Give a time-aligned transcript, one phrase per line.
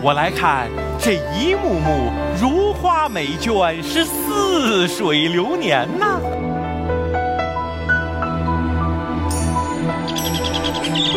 [0.00, 0.68] 我来看
[1.00, 6.20] 这一幕幕如花美眷，是似水流年呐。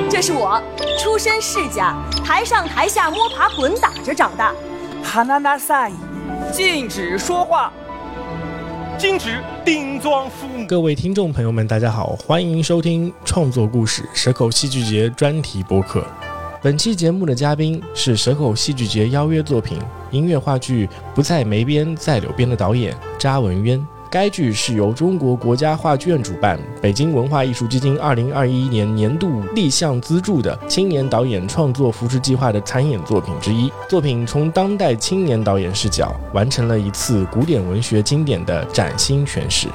[0.09, 0.59] 这是我
[0.97, 4.51] 出身世家，台上台下摸爬滚打着长大。
[5.03, 5.91] 哈娜娜赛，
[6.51, 7.71] 禁止说话，
[9.01, 10.67] 禁止顶撞父母。
[10.67, 16.05] 各位听众朋友们，大家好，欢迎收听创作故事蛇口戏剧节专题播客。
[16.61, 19.79] 本期节目的嘉宾是蛇口戏剧节邀约作品
[20.11, 23.83] 音乐话剧《不在梅边在柳边》的导演查文渊。
[24.11, 33.71] 该剧是由中国国家话剧院主办，北京文化艺术基金2021年年度立项资助的青年导演创作扶持计划的参演作品之一。
[33.87, 39.69] 作品从当代青年导演视角，完成了一次古典文学经典的崭新诠释。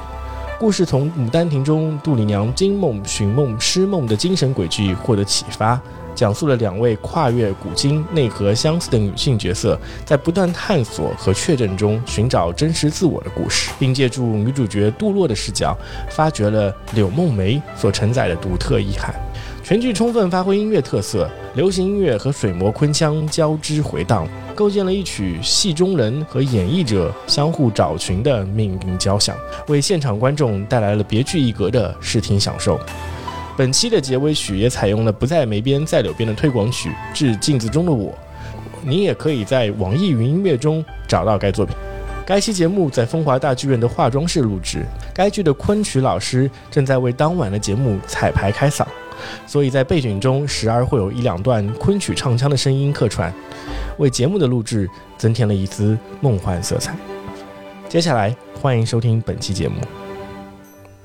[0.59, 5.81] 故事从《牡丹亭》中杜丽娘惊梦、寻梦、失梦的精神轨迹获得启发。
[6.17, 15.77] 讲述了两位跨越古今、内核相似的女性角色，在不断探索和确认中寻找真实自我的故事，并借助女主角杜洛的视角，
[16.09, 19.13] 发掘了柳梦梅所承载的独特意涵。
[19.63, 32.79] 全剧充分发挥音乐特色，流行音乐和水磨昆腔交织回荡，构建了一曲戏中人和演绎者相互找寻的命运交响，为现场观众带来了别具一格的视听享受。
[33.57, 38.11] 本期的结尾曲也采用了“不在梅边，在柳边”的推广曲《致镜子中的我》，
[38.83, 41.75] 你也可以在网易云音乐中找到该作品。
[42.23, 48.85] 该期节目在风华大剧院的化妆室录制，该剧的昆曲老师正在为当晚的节目彩排开嗓，
[49.47, 53.33] 所以在背景中时而会有一两段昆曲唱腔的声音客串，
[53.97, 56.95] 为节目的录制增添了一丝梦幻色彩。
[57.89, 60.06] 接下来，欢迎收听本期节目。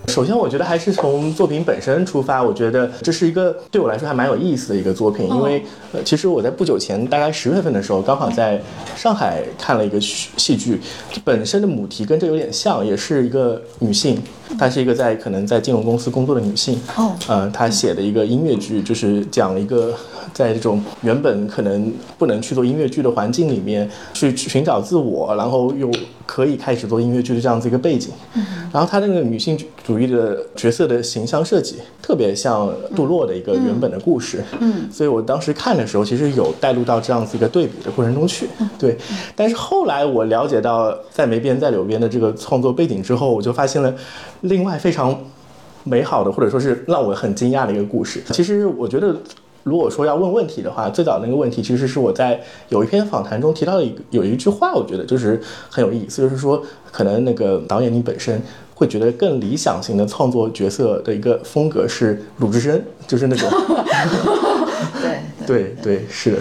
[0.08, 2.42] 首先，我觉得还是从作品本身出发。
[2.42, 8.60] 我觉得这是一个对我来说还蛮有意思的一个作品，因为呃，其实我在不久前，大概十月份的时候，刚好在
[8.96, 10.80] 上海看了一个戏剧，
[11.24, 14.20] 本身的母题跟这有点像，也是一个女性，
[14.58, 16.78] 她是一个在可能在金融公司工作的女性。
[16.96, 19.94] 哦，呃，她写的一个音乐剧，就是讲一个
[20.34, 25.90] 在这种原本可能不能去做音乐剧的环境里面去寻找自我，然后又
[26.32, 28.10] 可以开始做音乐剧的这样子一个背景。
[28.32, 34.42] 嗯，然后她那个女性主义的角色的形象设计，特别像杜洛的一个原本的故事。
[34.60, 38.48] 嗯，所以我当时看的时候，其实有带入到这样子一个对比的过程中去。
[38.78, 38.96] 对，
[39.36, 43.94] 但是后来我了解到在梅边在柳边的这个创作背景之后，我就发现了
[44.40, 45.14] 另外非常
[45.84, 48.22] 美好的，或者说是让我很惊讶的一个故事。
[48.30, 49.14] 其实我觉得。
[49.62, 55.40] 如果说要问问题的话，最早那个问题其实是我在有一篇访谈中提到的一个有一句话，我觉得就是
[55.70, 58.42] 很有意思，就是说可能那个导演你本身
[58.74, 63.48] 会觉得更理想型的创作角色的一个风格是鲁智深，就是那种。
[65.00, 66.38] 对对对，是的。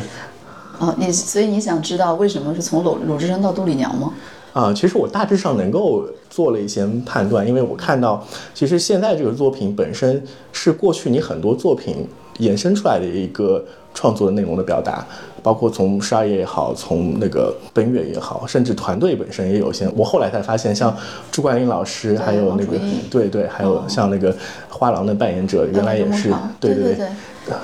[0.79, 4.13] 哦，你所以你想知道为什么是从鲁鲁智深到杜丽娘吗？
[4.53, 12.07] 啊，其实我大致上能够做了一些判断，因为我看到其实现在这个作品本身是过去你很多作品。
[12.41, 13.63] 衍生出来的一个
[13.93, 15.05] 创作的内容的表达，
[15.41, 19.89] 包括从十二夜也好，从那个奔月也好，甚至团队本身也有些。
[19.95, 20.93] 我后来才发现，像
[21.31, 22.77] 朱冠英老师，还有那个
[23.09, 24.35] 对对，还有像那个
[24.69, 27.07] 花郎的扮演者，原来也是对对对，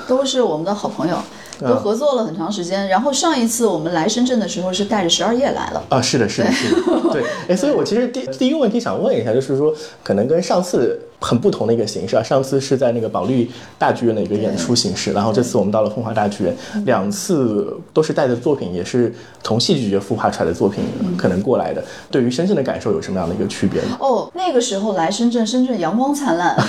[0.06, 1.16] 都是我们的好朋友。
[1.60, 5.82] 都合作了很长时间，然后上一次我们来深圳的时候是带着十二夜来了。
[5.88, 6.80] 啊，是的，是的，是的，
[7.10, 9.74] 对，哎，所以我其实第 第一个问题想问一下，就是说
[10.04, 19.12] 可能跟上次很不同的一个形式啊，上次是在那个保利大剧院的一个演出形式，然后这次我们到了凤华大剧院，两次都是带着作品，也是
[19.42, 20.84] 从戏剧节孵化出来的作品
[21.16, 23.96] 可能过来的，对于深圳的感受有什么样的一个区别呢？
[23.98, 26.56] 哦，那个时候来深圳，深圳阳光灿烂。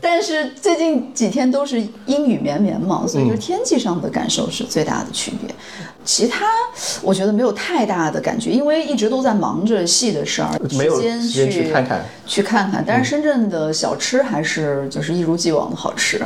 [0.00, 5.52] 但是最近几天都是阴雨绵绵嘛，所以就天气上的感受是最大的区别。
[6.06, 6.46] 其他
[7.02, 12.82] 我觉得没有太大的感觉，因为一直都在忙着戏的事儿，没有时间去看看去看看。
[12.86, 16.24] 但是深圳的小吃还是就是一如既往的好吃。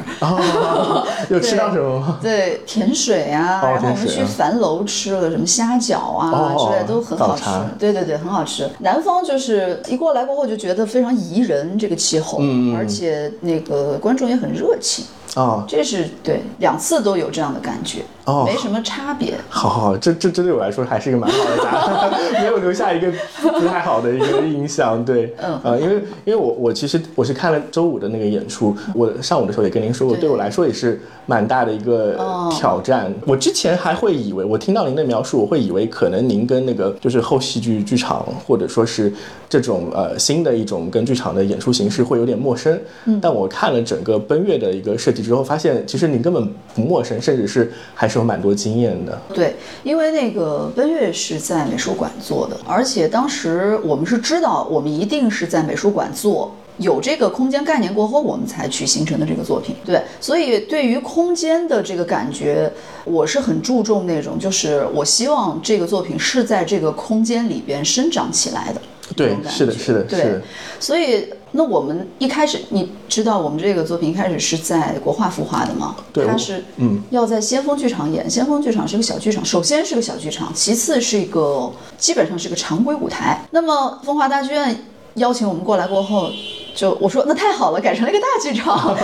[1.30, 2.18] 有吃到什么？
[2.20, 7.44] 对，甜水啊，然后我们去樊楼吃了什么虾饺啊之类都很好吃。
[7.78, 8.68] 对对对，很好吃。
[8.80, 12.38] 南方就是一过来过后就觉得非常宜人，这个气候，
[12.76, 15.06] 而且那个观众也很热情。
[15.36, 19.34] 哦，这是对，两次都有这样的感觉，哦，没什么差别。
[19.48, 22.10] 好好好，这这这对我来说还是一个蛮好的答案，
[22.40, 23.12] 没有留下一个
[23.42, 25.04] 不太好的一个印象。
[25.04, 25.94] 对，嗯，呃，因为
[26.24, 32.16] 因为我我其实我是看了周五的那个演出，我上午的时候也跟您说过，对我来说也是蛮大的一个
[32.52, 33.12] 挑战。
[33.26, 39.12] 我之前还会以为，我听到您的描述，我会以为可能您跟那个就是后戏剧剧场或者说是
[39.48, 42.78] 这种呃新的一种跟剧场的演出形式会有点陌生。
[43.06, 49.20] 嗯，但我看了整个奔月的一个设计之后，发现其实您根本不陌生，甚至是还是有蛮多经验的。
[49.34, 56.54] 对，因为那个奔月是在美术馆做的，而且当时我们是知道我们一定是在美术馆做。
[56.78, 59.74] 有这个空间概念过后，我们才去形成的这个作品。
[59.84, 62.72] 对，所以对于空间的这个感觉，
[63.04, 68.80] 我是很注重那种，就是我希望这个作品是在这个空间里边生长起来的。
[69.16, 70.40] 对，是的，是的，对。
[70.78, 75.96] 所以，那我们一开始，你知道我们这个作品一开始是在国画孵化的吗？
[76.12, 78.30] 对，它是嗯，要在先锋剧场演。
[78.30, 83.44] 先锋剧场是个小剧场，首先是个小剧场，其次是一个基本上是个常规舞台。
[83.50, 84.84] 那么风华大剧院
[85.14, 86.30] 邀请我们过来过后。
[86.74, 88.96] 就我说那太好了，改成了一个大剧场，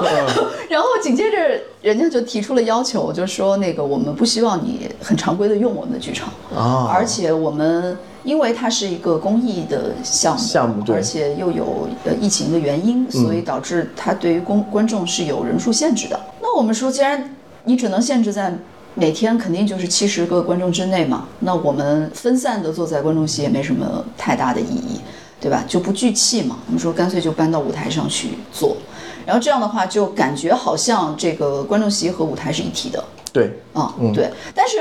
[0.68, 1.36] 然后紧接着
[1.80, 16.18] 人家就提出了要求，就说那个我们不希望你很常规的用我们的剧场啊，而且我们因为它是一个公益的项目，项目对，而且又有呃疫情的原因，所以导致它对于公观众是有人数限制的。
[16.40, 18.52] 那我们说，既然你只能限制在
[18.94, 25.00] 每天肯定就是七十个观众之内嘛，那我们分散的坐在观众席也没什么太大的意义。
[25.44, 25.62] 对吧？
[25.68, 26.56] 就不聚气嘛。
[26.66, 28.78] 我们说干脆就搬到舞台上去做，
[29.26, 33.04] 然后这样的话就感觉好像这个观众席和舞台是一体的。
[33.30, 34.30] 对，嗯，对。
[34.54, 34.78] 但是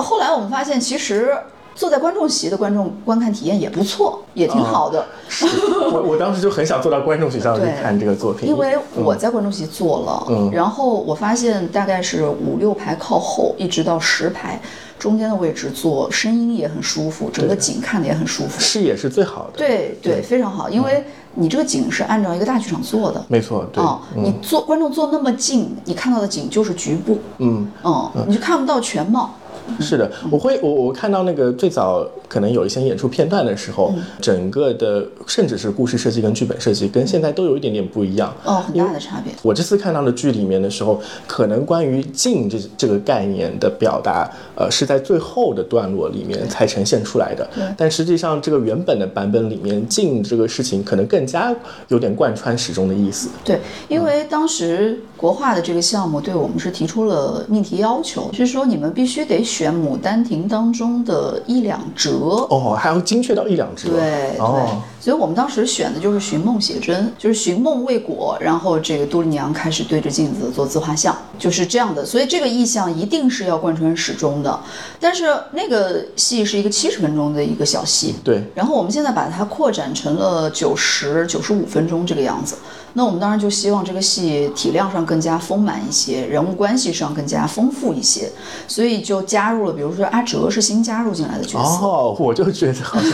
[0.00, 1.36] 后来我们发现，其实
[1.76, 5.06] 坐在观众席的观众观看体验也不错，也挺好的。
[5.92, 14.60] 我我当时就很想坐到观众席上去看这个作品，因为我在观众席坐了，然后我发现大概是五六排靠后，一直到十排。
[14.98, 19.58] 中间的位置坐，声音也很舒服，整个景看的也很舒服，视野是最好的。
[19.58, 23.62] 对对，非常好，因为你这个景是按照一个大剧场做的，没错。
[23.70, 23.84] 对，
[24.14, 27.70] 你坐观众坐那么近，你看到的景就是局部，嗯。
[27.84, 29.34] 嗯，你就看不到全貌。
[29.80, 39.32] 是的，我会我我看到那个最早可能有一些演出片段的时候，整个的甚至是故事设计跟剧本设计跟现在都有一点点不一样哦，很大的差别。
[39.42, 47.48] 我这次看到的剧里面的时候，可能关于静这这个概念的表达，呃，是在最后的段落里面才呈现出来的。
[47.76, 51.54] 但实际上这个原本的版本里面，静这个事情可能更加
[51.88, 53.28] 有点贯穿始终的意思。
[53.44, 53.58] 对，
[53.88, 59.46] 因为当时国画的这个项目对我们是提出了命题要求，是说你们必须得。
[59.46, 62.10] 选《牡丹亭》当中的一两折
[62.50, 63.90] 哦，还要精确到一两折。
[63.90, 64.66] 对对，
[65.06, 72.04] 所以我们当时选的就是寻梦写真，就是寻梦未果，然后这个杜丽娘开始对着镜子做自画像，就是这样的。
[72.04, 74.58] 所以这个意象一定是要贯穿始终的。
[74.98, 78.42] 但是那个戏是一个七十分钟的一个小戏，对。
[78.52, 82.56] 然后我们现在把它扩展成了九十九十五分钟这个样子。
[82.94, 88.32] 那我们当然就希望这个戏体量上更加丰满一些，人物关系上更加丰富一些，
[88.66, 91.84] 所以就加入了，比如说阿哲是新加入进来的角色。
[91.84, 93.10] 哦，我就觉得好像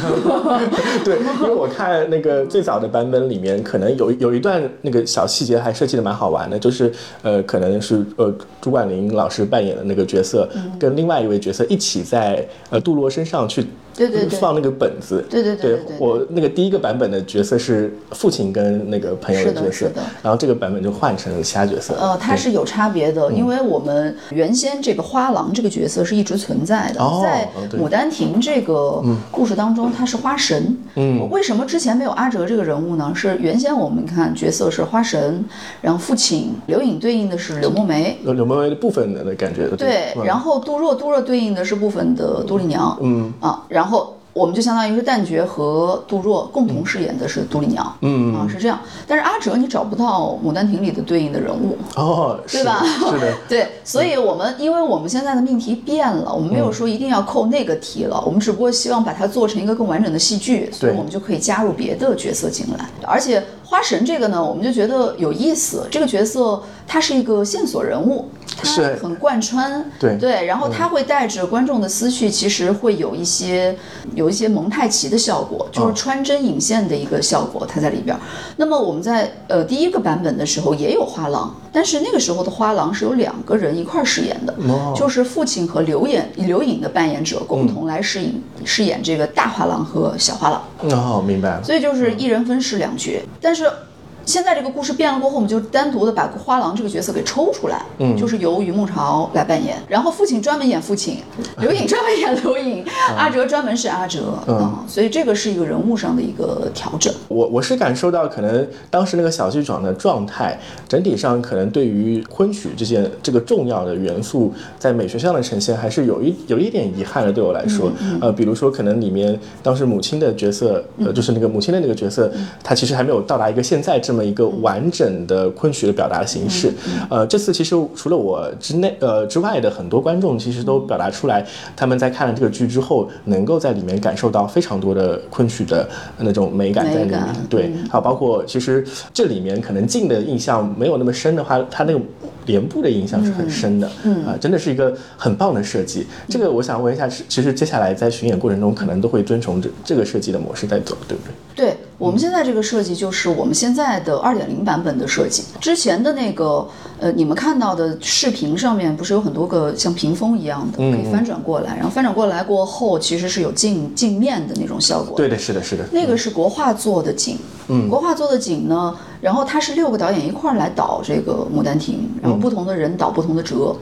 [1.03, 6.93] 对，因为我看那个最早的版本里面，可能有有一段那个小细节还设计的蛮好玩的，就是
[7.23, 10.49] 呃，可能是呃朱冠林老师扮演的那个角色，
[10.79, 13.67] 跟另外一位角色一起在呃杜罗身上去。
[13.95, 15.25] 对对对，放那个本子。
[15.29, 19.91] 对对对，我那个第一个版本的角色是父亲跟那个朋友的角色，
[20.23, 21.95] 然后这个版本就换成了其他角色。
[22.01, 27.49] 呃，它是有差别的，因为我们原先这个花郎这个角色是一直存在的，在
[27.79, 30.77] 《牡丹亭》这个故事当中，他是花神。
[30.97, 33.13] 嗯，为什么之前没有阿哲这个人物呢？
[33.15, 35.45] 是原先我们看角色是花神，
[35.81, 39.69] 然后父亲刘颖对应的是柳梦梅，柳梦梅的部分的感觉。
[39.77, 42.99] 对，然后杜若，杜若对应的是部分的杜丽娘。
[43.01, 43.82] 嗯啊，然后。
[43.83, 48.79] 然后我们就相当于是旦角和杜若共同饰演的是杜丽娘，嗯啊是这样。
[49.09, 52.81] 但是阿哲你找不到《牡丹亭》里的对应的人物哦，对吧？
[53.11, 53.69] 是的， 对。
[53.83, 63.43] 所以我们因为我们现在的命题变了，我们没有说一定要扣那个题了，我们只不过希望把它做成一个更完整的戏剧，所以我们就可以加入别的角色进来，而且。
[63.73, 65.89] 花神这个呢，我们就觉得有意思。
[65.91, 68.71] 这个角色他是一个线索人物，他
[69.03, 73.75] 很贯穿，对对，然后他会带着观众的思绪，其实会有一些
[74.15, 78.15] 有一些蒙太奇的效果，就是穿针引线的一个效果，他在里边。
[78.59, 84.55] 那么我们在呃第一个版本的时候也有花郎，但是那个时候的花郎是有两个人一块饰演的，
[84.95, 88.35] 就是父亲和刘演刘颖的扮演者共同来饰演
[88.67, 90.63] 饰演这个大花郎和小花郎。
[90.91, 91.65] 哦，明白了。
[91.65, 93.62] 所以就是一人分饰两角，但是。
[93.63, 93.92] ろ
[94.25, 101.19] 现在这个故事变了过后，我们就单独的把花郎这个角色给抽出来，嗯，就是由于梦潮来扮演，然后父亲专门演父亲，
[101.59, 102.85] 刘颖专门演刘颖，
[103.17, 107.13] 阿哲专门是阿哲，嗯，所以这个是一个人物上的一个调整。
[107.27, 117.33] 我我是感受到，可能当时那个小剧场的状态，整体上可能对于昆曲这件这个重要的元素，在美学上的呈现，还是有一有一点遗憾的。
[117.33, 122.31] 对我来说，呃，比如说可能里面当时母亲的角色，呃，就是那个母亲的那个角色，
[122.63, 126.73] 她其实还没有到达一个现在这么一个完整的昆曲的表达形式。
[127.09, 135.89] 呃，这次其实除了我之内呃之外的很多观众，其实都表达出来，他们在看了这个剧之后，能够在里面感受到非常多的昆曲的
[136.19, 137.23] 那种美感在里面。
[137.49, 142.01] 对，还有包括其实这里面可能静的印象没有那么深的话，它那个
[142.47, 143.91] 脸部的印象是很深的。
[144.05, 146.07] 嗯啊，真的是一个很棒的设计。
[146.29, 151.33] 这个我想问一下，其实接下来在巡演过程中，可能都会遵从这这个设计的模式在走，对不对？
[151.55, 155.45] 对我们现在这个设计就是我们现在的二点零版本的设计。
[155.61, 156.67] 之前的那个，
[156.99, 165.17] 呃，你们看到的视频上面不是有很多个像屏风一样的，可以翻转过来，然后翻转过来过后，其实是有镜镜面的那种效果。
[165.17, 165.85] 对的，是的，是的。
[165.93, 173.75] 那个是国画做的景，嗯，国画做的景呢，然后它是六个导演一块儿来导这个《牡丹亭》，然后不同的人导不同的折，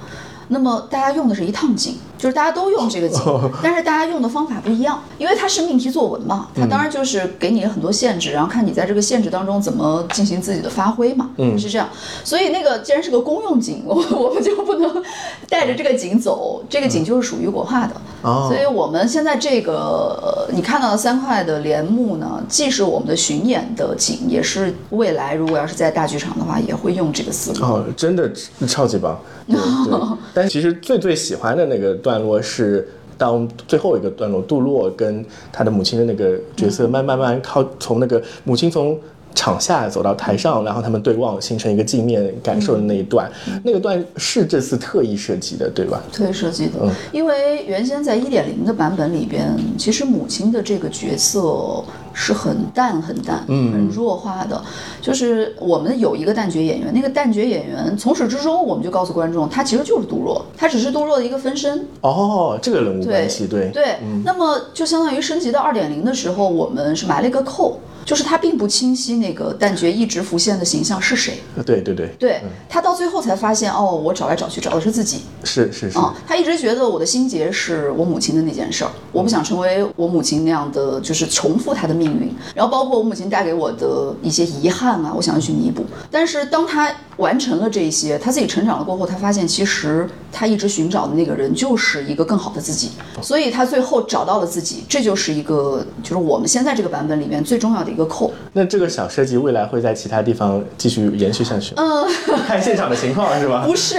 [0.50, 1.97] 那么大家用的是一趟井。
[2.21, 11.88] 就是大家都用这个井，但是大家用的方法不一样，因为它是命题作文嘛，它当然就是给你很多限制，然后看你在这个限制当中怎么进行自己的发挥嘛，嗯，是这样。
[12.23, 15.02] 所以那个既然是个公用井， 我我们就不能
[15.49, 17.97] 带着这个景走，这个景就是属于国画的。
[18.23, 27.65] 所以我们现在这个你看到的三块的帘幕呢，既是我们的巡演的景，也是未来如果要是在大剧场的话，也会用这个思路。
[27.65, 28.31] 哦，真的
[28.67, 29.19] 超级棒。
[30.35, 32.87] 但其实最最喜欢的那个段落是
[33.17, 38.99] 当最后一个段落，杜洛跟他的母亲的那个角色慢慢慢靠从那个母亲从。
[39.35, 43.31] 场下走到台上，然后他们对望，形成一个镜面感受的那一段，
[43.65, 46.03] 那个段是这次特意设计的，对吧？
[46.13, 51.83] 特意设计的，嗯，因为原先在一点零的版本里边，其实母亲的这个角色
[52.13, 54.61] 是很淡、很淡、很弱化的。
[55.01, 61.87] 就是我们有一个旦角演员，那个旦角演员从始至终，我们就告诉观众，他其实就是杜若，他只是杜若的一个分身。
[62.03, 63.97] 哦，这个人物关系，对对。
[64.25, 67.79] 那么就相当于升级到二点零的时候，我们是埋了一个扣。
[68.11, 71.38] 就是他并不清晰那个旦角一直浮现的形象是谁。
[71.64, 75.21] 对对对，对他到最后才发现，哦，我找来找去找的是自己。
[75.45, 75.97] 是是是。
[75.97, 82.35] 啊，他一直觉得我的心结是我母亲的那件事儿，我不想成为我母亲那样的，就是重复她的命运。
[82.52, 85.87] 然后包括我母亲带给我的一些遗憾啊，我想要去弥补。
[86.11, 92.90] 但是当他完成了这些，他自己成长了过后，他发现其实他一直寻找的那个人就是一个更好的自己。
[93.23, 97.90] 所以他最后找到了自己，这就是一个，就是我们现在这个版本里面最重要的。
[97.90, 101.75] 一个扣，那这个小设计未来会在其他地方继续延续下去？
[101.76, 102.07] 嗯，
[102.47, 103.64] 看现场的情况是吧？
[103.66, 103.97] 不是，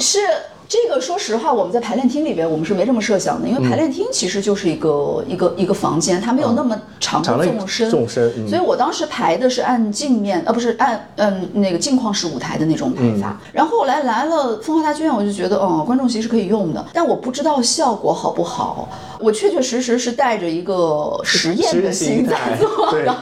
[0.00, 0.18] 是。
[0.66, 8.48] 这个说实话，我们在排练厅里边，我们是没这么设想的，因为排练厅其实就是一个一个一个房间，它没有那么长的纵深，纵深。
[8.48, 13.38] 所以我当时排的是按镜面，呃，不是按嗯那个镜框式舞台的那种排法。
[13.52, 18.88] 然后后来来了风华大剧院，我就觉得，哦，观众席是可以用的，但我不知道效果好不好。
[19.20, 23.16] 我确确实实是带着一个实验的心在做的，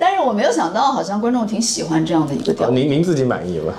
[0.00, 2.70] 但是我没有想到，好像观众挺喜欢这样的一个调。
[2.70, 3.72] 您您自己满意吗？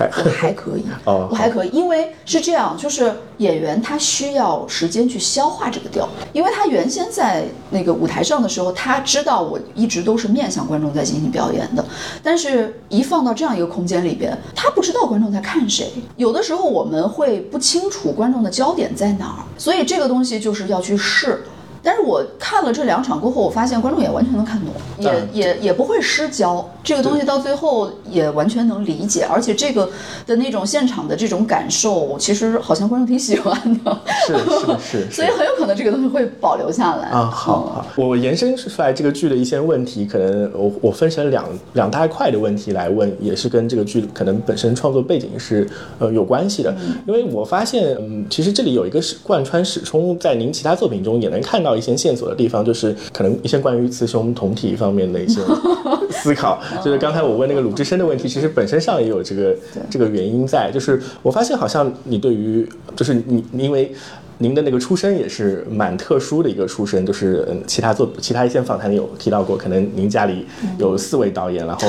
[0.00, 11.84] 我还可以，哦，我还可以，因为是这样，就是演员他需要时间去消化这个调，因为他原先在那个舞台上的时候，他知道我一直都是面向观众在进行表演的，
[12.22, 21.44] 但是一放到这样一个空间里边，他不知道观众在看谁，有的时候我们会不清楚观众的焦点在哪儿，所以这个东西就是要去试。
[21.84, 26.66] 但是我看了这两场过后，我发现观众也完全能看懂，也也也不会失焦。
[26.82, 29.88] 这个东西到最后也完全能理解，而且这个
[30.26, 33.98] 的那种现场的这种感受，其实好像观众挺喜欢的。
[34.26, 37.26] 是是 是，所以很有可能这个东西会保留下来啊。
[37.26, 46.74] 好，好，我延伸出来这个剧的一些问题，可能我我分成两两大块的问题来问，也是跟这个剧可能本身创作背景是呃有关系的。
[47.06, 51.73] 因为我发现，嗯，其实这里有一个是贯穿始终，在您其他作品中也能看到。
[51.76, 55.40] 一些线索的地方，就是可能一些关于雌雄同体方面的一些
[56.10, 56.60] 思考。
[56.84, 59.56] 就是刚才我问那个鲁智深的问题，其实本身上也有这个
[59.90, 60.70] 这个原因在。
[60.72, 63.92] 就是我发现好像你对于，就是你因为。
[64.38, 70.44] 您的那个出身也是蛮特殊的一个出身，就是嗯，其他做其他一些访谈里有提到过，可能您家里
[70.78, 71.88] 有四位导演，然后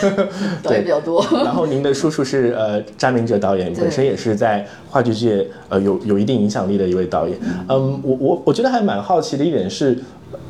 [0.62, 1.24] 导演比较多。
[1.44, 7.38] 然后您的叔叔是呃张明哲导演，本身也是在话剧界呃有有一定影响力的一位导演。
[7.68, 9.98] 嗯，我我我觉得还蛮好奇的一点是，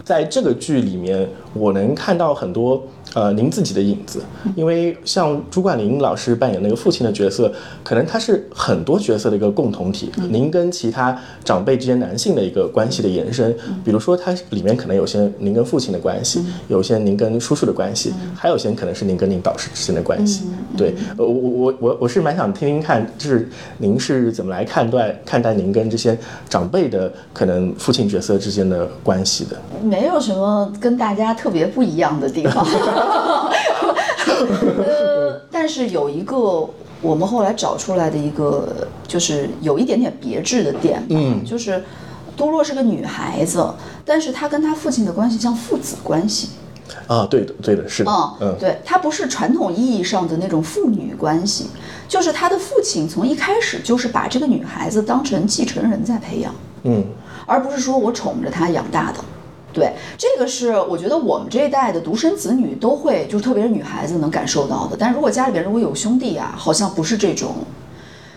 [0.02, 2.82] 在这个剧里面，我能看到很多
[3.14, 4.20] 呃，您自己的影子，
[4.54, 10.10] 因为像朱冠霖老师扮演那个父亲的角色，可能他是很多角色的一个共同体。
[10.30, 20.44] 您跟其他长辈之间男性的一个关系的延伸，比如说他里面可能有些您跟父亲的关系，有些您跟叔叔的关系，还有些可能是您跟您导师之间的关系。
[20.76, 23.48] 对，我我我我我是蛮想听听看，就是
[23.78, 26.16] 您是怎么来看待看待您跟这些
[26.48, 29.56] 长辈的可能父亲角色之间的关系的？
[29.82, 32.66] 没有什么跟大家特别不一样的地方。
[34.84, 36.68] 呃，但是有一个
[37.00, 41.82] 我们后来找出来的一个，就是有一点点别致的点，嗯，就是
[42.36, 43.72] 多洛是个女孩子，
[44.04, 46.50] 但是她跟她父亲的关系像父子关系。
[47.06, 51.68] 啊，对的，对的，是的，嗯，对，她不是传统意义上的那种父女关系，
[52.06, 57.04] 就是她的父亲从一开始就是把这个女孩子当成继承人在培养，嗯，
[57.46, 59.18] 而不是说我宠着她养大的。
[59.72, 64.96] 对，这个是我觉得我们这一代的独生子女都会，就特别是女孩子能感受到的。
[64.98, 67.54] 但如果家里边如果有兄弟啊，好像不是这种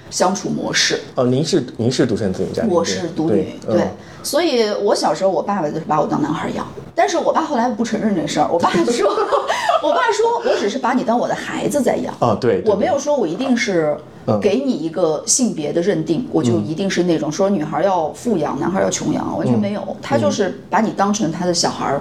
[0.10, 1.00] 相处模式。
[1.16, 2.64] 哦，您是您是独生子女家？
[2.70, 3.88] 我是独女，对。
[4.24, 8.48] 所以我小时候，我爸爸就是把我当男孩养，但是我爸后来不承认这事儿。
[8.52, 9.10] 我爸说，
[9.82, 12.14] 我爸说我只是把你当我的孩子在养。
[12.20, 13.98] 哦，对，我没有说我一定是。
[14.42, 19.98] 给你一个性别的认定，我就一定是那种说女孩要富养，男孩要穷养，完全没有。
[20.02, 22.00] 他就是把你当成他的小孩，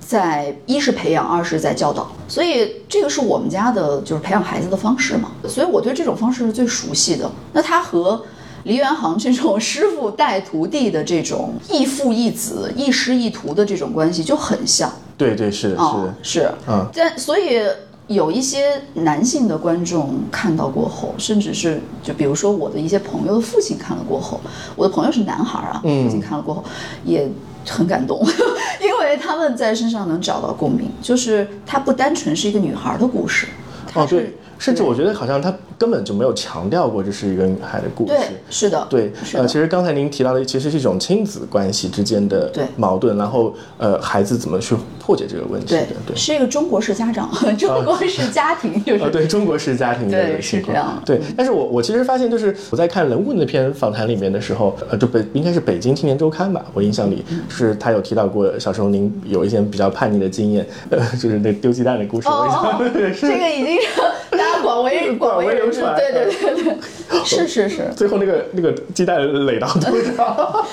[0.00, 2.10] 在一是培养，二是在教导。
[2.28, 5.30] 所以这个是我们家的，就是培养孩子的方式嘛。
[5.48, 7.30] 所以我对这种方式是最熟悉的。
[7.52, 8.22] 那他和
[8.64, 14.92] 黎元航这种师傅带徒弟的这种亦父亦子、亦师亦徒的这种关系就很像。
[15.16, 16.50] 对对是的，是的，是。
[16.68, 17.62] 嗯，但所以。
[18.12, 24.40] 有一些男性的观众看到过后，甚至是就比如说我的一些朋友的父亲看了过后，
[24.76, 26.64] 我的朋友是男孩啊，父亲看了过后
[27.04, 27.28] 也
[27.66, 28.18] 很感动，
[28.82, 33.46] 因为他们在身上能找到共鸣，就是它不单纯是一个女孩的故事，
[33.94, 34.36] 哦对。
[34.58, 35.52] 甚至我觉得好像他
[35.82, 38.12] 根本就没有强调过这是一个女孩的故事。
[38.12, 38.86] 对，是的。
[38.88, 45.84] 对，呃，其实刚才您提到的其实是一种亲子关系之间的矛盾，然后呃，孩子怎么去破解这个问题的？
[46.06, 49.02] 对，是一个中国式家长， 中国式家庭就是。
[49.10, 51.02] 对，中国式家庭对是这样。
[51.04, 62.28] 对，但是我我其实发现，就是我在看人物那篇访谈里面的时候，呃，就北应该是北京青年周刊吧，我印象里是他有提到过小时候您有一些比较叛逆的经验，呃，就是那丢鸡蛋的故事。
[62.28, 62.78] 哦，
[63.20, 63.76] 这个已经
[64.30, 66.76] 大家广为广为对对对对，
[67.24, 67.92] 是是是。
[67.96, 69.80] 最后那个那个鸡蛋垒到头
[70.16, 70.64] 上，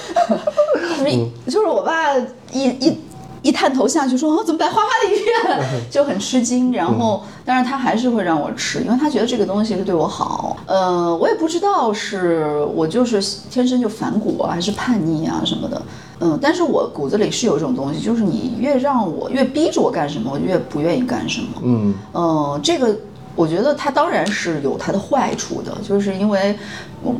[1.48, 2.18] 就是我爸
[2.52, 2.98] 一一。
[3.42, 6.74] 一探头下去说哦，怎么白花花的一片， 就很吃惊。
[6.74, 10.58] 然后，但是他还是会让我吃，因为他觉得这个东西是对我好。
[10.66, 15.82] 呃，我也不知道是我就是天生就反骨啊，还是叛逆啊什么的。
[16.20, 21.48] 嗯，但是我骨子里是有一种东西，就是你越让我越逼着我干什么，我越不愿意干什么。
[21.64, 22.94] 嗯，呃，这个
[23.40, 26.58] 我觉得它当然是有它的坏处的，就是因为，
[27.02, 27.16] 我。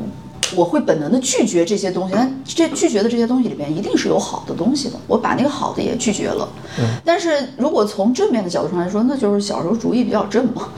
[0.56, 4.96] 我会本能的拒绝这些东西，但这拒绝的这些东西里面一定是有好的东西的。
[5.06, 6.50] 我把那个好的也拒绝了。
[6.80, 6.86] 嗯。
[7.06, 10.70] 但是如果从正面的角度上来说，那就是小时候主意比较正嘛，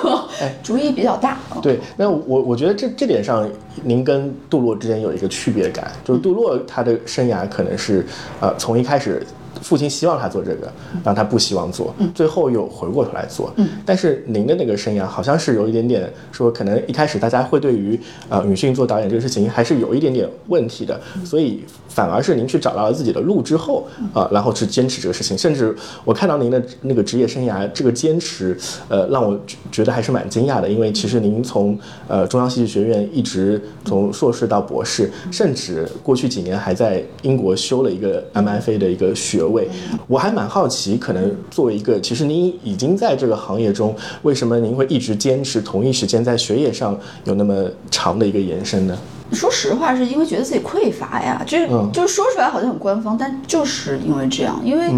[0.62, 1.38] 主意比较大。
[1.62, 3.48] 对，那我我觉得这这点上，
[3.82, 8.04] 您跟杜洛之间有一个区别感，就是杜洛他的生涯可能是，
[8.42, 9.26] 呃，从一开始。
[9.64, 10.70] 父亲希望他做这个，
[11.02, 13.50] 然后他不希望做，最后又回过头来做。
[13.86, 17.98] 但是您的那个生涯好像是有一点点说，可能一开始大家会对于
[18.28, 25.38] 呃女性做导演这个事情还是有一点点问题的，所以反而是您去找到了自己的路之后啊，然后去坚持这个事情。
[25.38, 28.54] 甚至我看到您的那个职业生涯这个坚持，
[28.88, 29.40] 呃，让我
[29.72, 39.54] 觉得还是蛮惊讶的，因为其实您从呃中央戏剧学院一直从硕士到博士，甚至过去几年还在英国修了一个 MFA 的一个学位。
[39.54, 39.68] 位，
[40.08, 48.98] 我还蛮好奇，可能作为一个，其实您已经在这个行业中，为什么您会一直坚持同一时间在学业上有那么长的一个延伸呢？
[49.32, 54.94] 说实话，是因为觉得自己匮乏呀，这就说出来好像很官方，但就是因为这样，因为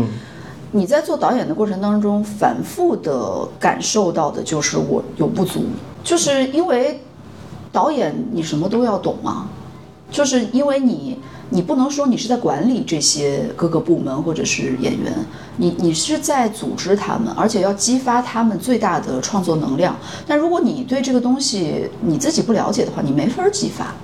[0.72, 5.64] 你在做导演的过程当中，反复的感受到的就是我有不足，
[6.04, 7.00] 就是因为
[7.72, 9.48] 导演你什么都要懂啊，
[10.10, 11.18] 就是因为你。
[11.48, 15.14] 你不能说你是在管理这些各个部门或者是演员，
[15.58, 19.94] 你你是在组织他们，而且要激发他们最大的创作能量。
[20.26, 23.94] 但如果你对这个东西你自己不了解的话，你没法激发。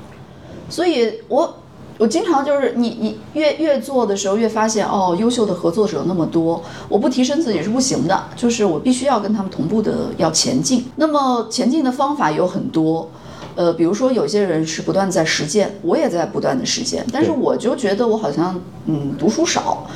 [0.73, 1.55] 所以，我
[1.99, 10.87] 我经常就是你你越越做的时候越发现哦，优秀的合作者那么多，我不提升自己是不行的，就是我必须要跟他们同步的要前进。
[10.97, 13.11] 那么前进的方法有很多。
[13.55, 19.87] 呃，比如说有些人是不断在实践，我也在不断的实践，但是我就觉得我好像嗯读书少，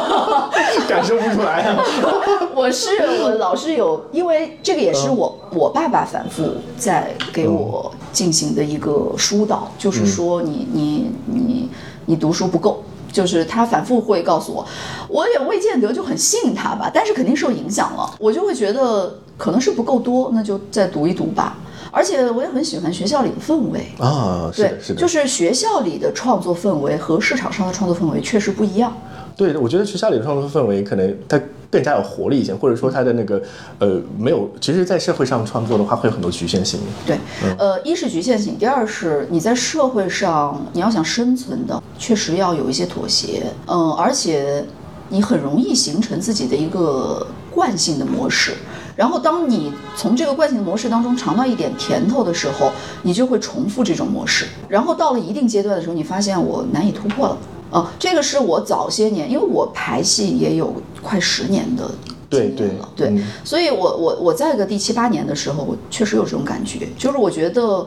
[0.88, 1.76] 感受不出来。
[2.54, 2.90] 我是
[3.22, 6.44] 我老是有，因为这个也是我我爸爸反复
[6.76, 11.70] 在给我进行的一个疏导，就是说你你你
[12.06, 12.82] 你读书不够。
[13.14, 14.66] 就是他反复会告诉我，
[15.08, 21.56] 我也未见得就很信他吧，但是肯定受影响了，我就会觉得可能是不够多，那就再读一读吧。
[21.94, 28.92] 而且我也很喜欢学校里的氛围啊，对，是的，就是学校里的创作氛围和市场上的创作氛围确实不一样。
[29.36, 33.40] 对，我觉得学校里的创作氛围可能它更加有活力一些，或者说它的那个
[33.78, 36.78] 呃没有，其实，在社会上创作的话会有很多局限性。
[37.06, 37.18] 对，
[37.58, 43.42] 呃，一是局限性，第二是你在社会上你要想生存的，确实要有一些妥协。
[43.66, 44.64] 嗯，而且
[45.08, 48.52] 你很容易形成自己的一个惯性的模式，
[48.96, 52.70] 然后当你从这个惯性模式当中尝到一点甜头的时候，
[53.02, 57.38] 你就会重复这种模式，然后到了一定阶段的时候，你发现我难以突破了。
[57.70, 61.90] 哦，这个是我早些年，因为我排戏也有快十年的
[62.30, 67.84] 经验了，对，所以我我我在个第七八年的时候，我确实有这种感觉，就是我觉得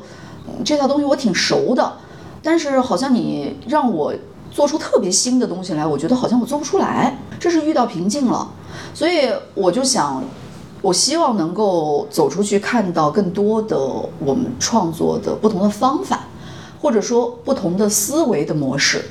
[0.66, 1.94] 这套东西我挺熟的，
[2.44, 4.14] 但是好像你让我
[4.52, 8.46] 做出特别新的东西来，我觉得好像我做不出来，这是遇到瓶颈了，
[8.94, 10.22] 所以我就想，
[10.82, 13.78] 我希望能够走出去，看到更多的
[14.20, 16.28] 我们创作的不同的方法，
[16.82, 19.04] 或者说不同的思维的模式。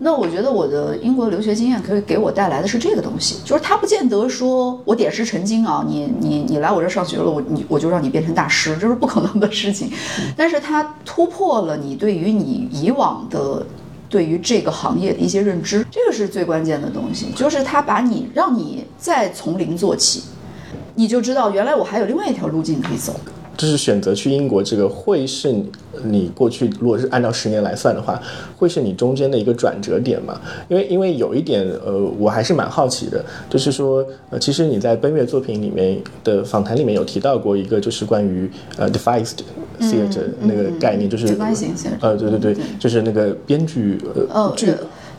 [0.00, 9.90] 那我觉得我的英国留学经验可以给我带来的是这个东西，就是它不见得说我点石成金啊，你你你来我这上学了，我你我就让你变成大师，这是不可能的事情。
[10.36, 13.64] 但是它突破了你对于你以往的
[14.08, 20.24] 对于这个行业的一些认知，这个是最关键的东西，就是它把你让你再从零做起，
[20.94, 23.14] 你就知道原来我还有另外一条路径可以走。
[23.56, 25.54] 就是选择去英国，这个会是
[26.02, 28.20] 你过去如果是按照十年来算的话，
[28.56, 30.40] 会是你中间的一个转折点嘛？
[30.68, 39.36] 因为因为有一点，呃，我还是蛮好奇的，就是说，呃，其实你在奔月作品里面的访谈里面有提到过一个，就是关于呃 devised
[39.78, 41.28] theater 那个概念，就是
[42.00, 44.00] 呃，对对对，就是那个编剧
[44.32, 44.72] 呃剧。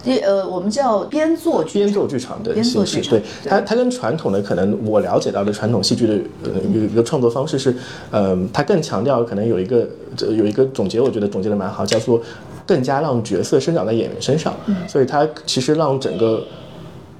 [0.05, 6.13] 第呃，我们叫编作编作剧场的形式，对它它跟传统的可能我了解到的传统戏剧的
[6.43, 7.75] 呃一个一个创作方式是，
[8.11, 9.89] 呃，它更强调可能有一个
[10.19, 12.21] 有一个总结，我觉得总结的蛮好，叫做
[12.67, 14.55] 更加让角色生长在演员身上，
[14.87, 16.45] 所以它其实让整个。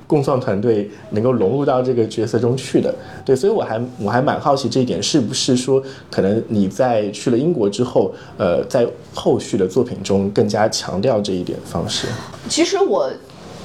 [0.07, 2.93] 共创团队能够融入到这个角色中去的，
[3.25, 12.07] 对，所以我还我还蛮好奇这一点，是不是说可能你在去了英国之后，呃，在后续的作品中更加强调这一点方式？
[12.47, 13.11] 其实我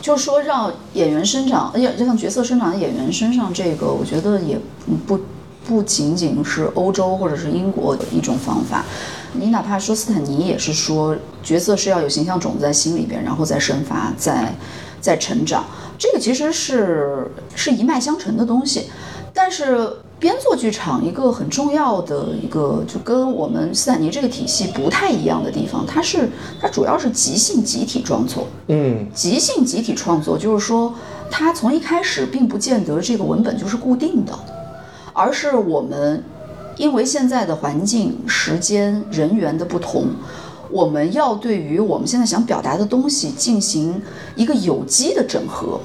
[0.00, 4.59] 就说让演员生长，而且让角色生长在演员身上，这个我觉得也
[5.07, 5.20] 不
[5.66, 8.85] 不仅仅是欧洲或者是英国的一种方法。
[9.35, 14.55] 你哪怕说斯坦尼也是说，角色是要有形象种子在心里边，然后再生发，再
[15.00, 15.64] 再成长。
[16.01, 18.91] 这个其实是是一脉相承的东西，
[19.35, 19.87] 但是
[20.19, 28.47] 编作剧场一个很重要的一个，就跟我们斯坦尼这个体系不太一样的地方，它是它主要是即兴集体创作。
[28.69, 30.95] 嗯，即兴集体创作就是说，
[31.31, 34.33] 它从一开始并不见得这个文本就是固定的，
[35.13, 36.25] 而是我们
[36.79, 40.07] 因为现在的环境、时间、人员的不同。
[40.70, 44.00] 我们要对于我们现在想表达的东西进行
[44.37, 45.80] 一个有机的整合，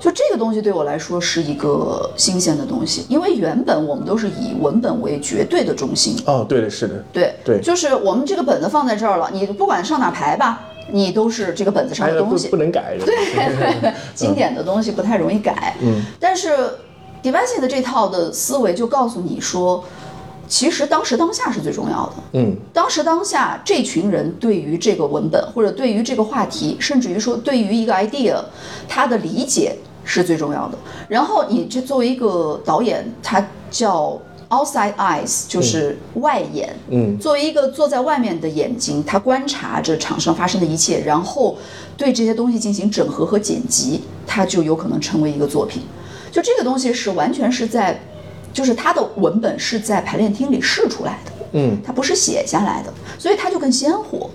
[0.00, 6.16] 就这个东西对我来说是一个新鲜的东西，因为原本我们都是以文本为绝对的中心。
[6.26, 10.60] 哦，对的，是的，对对，就是我们这个本子放在这儿了，你不管上哪排吧，
[10.90, 12.96] 你都是这个本子上的东西，不能改。
[13.04, 15.76] 对， 经典的东西不太容易改。
[15.80, 16.48] 嗯，但是
[17.22, 19.84] d e v i c e 的这套的思维就告诉你说。
[20.48, 22.12] 其实当时当下是最重要的。
[22.34, 28.36] 嗯，当时当下这群人对于这个文本，或者对于这个话题，甚至于说对于一个 idea，
[28.88, 30.78] 他的理解是最重要的。
[31.08, 36.76] 然后你这作为一个导演，他叫 outside eyes，就是外眼。
[36.90, 41.58] 嗯，作为一个坐在外面的眼睛，他观察着场上发生的一切，然后
[41.96, 45.82] 对这些东西进行整合和剪辑，他就有可能成为一个作品。
[46.30, 48.00] 就这个东西是完全是在。
[48.56, 54.30] 就是他的文本是在排练厅里试出来的，嗯，他不是写下来的，所以他就更鲜活，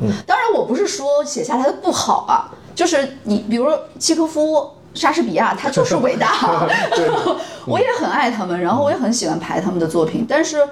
[0.00, 0.08] 嗯。
[0.24, 3.66] 当然，我不是说写下来的不好啊，就是你，比如
[3.98, 6.32] 契诃夫、莎士比亚，他就是伟大
[7.66, 10.62] 我也很爱他们，然后我也很喜欢排他们的作品，但是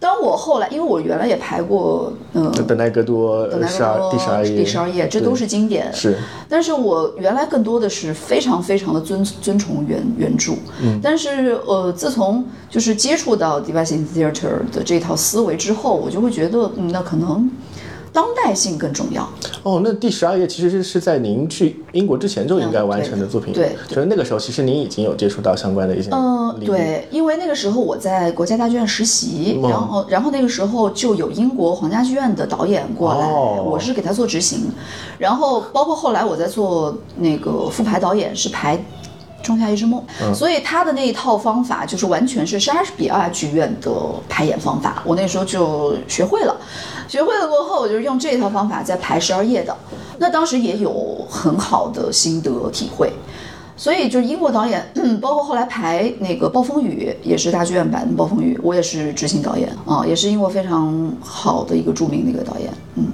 [0.00, 5.92] 当我后来，因为我原来也排过，嗯，《本奈格多》《十二第十二页》第十二页，这都是经典。
[5.92, 6.16] 是，
[6.48, 10.52] 但是我原来更多的是非常非常的尊尊崇原原著。
[10.82, 17.50] 嗯，但是呃，自从就是接触到 Device Theater 的这套思维之后，我就会觉得，嗯，那可能。
[18.12, 19.28] 当代性更重要
[19.62, 19.80] 哦。
[19.84, 23.52] 那第十二页其实是是在您去英国之前就应该完成的作品。
[23.52, 26.10] 对，就是那个时候，其实您已经有接触到相关的一些。
[26.12, 33.28] 嗯，对，因为那个时候我在国家大剧院实习，然后然后那个时候就有英国皇家剧院的导演过来，
[33.60, 34.70] 我是给他做执行，
[35.18, 38.82] 然后包括后来我在做那个复排导演，是排。
[39.40, 40.02] 《仲夏夜之梦》，
[40.34, 43.90] 所以他的那一套方法就是完全是莎士比亚剧院的
[44.28, 45.00] 排演方法。
[45.06, 46.54] 我那时候就学会了，
[47.08, 49.76] 学会了过后，我就用这套方法在排十二页的。
[50.18, 53.12] 那当时也有很好的心得体会。
[53.76, 54.84] 所以就是英国导演，
[55.22, 63.06] 包括后来排那个《暴风雨》，也是大剧院版的《暴风雨》，我也是执行导演啊，也是英国非常好的一个著名的一个导演，嗯。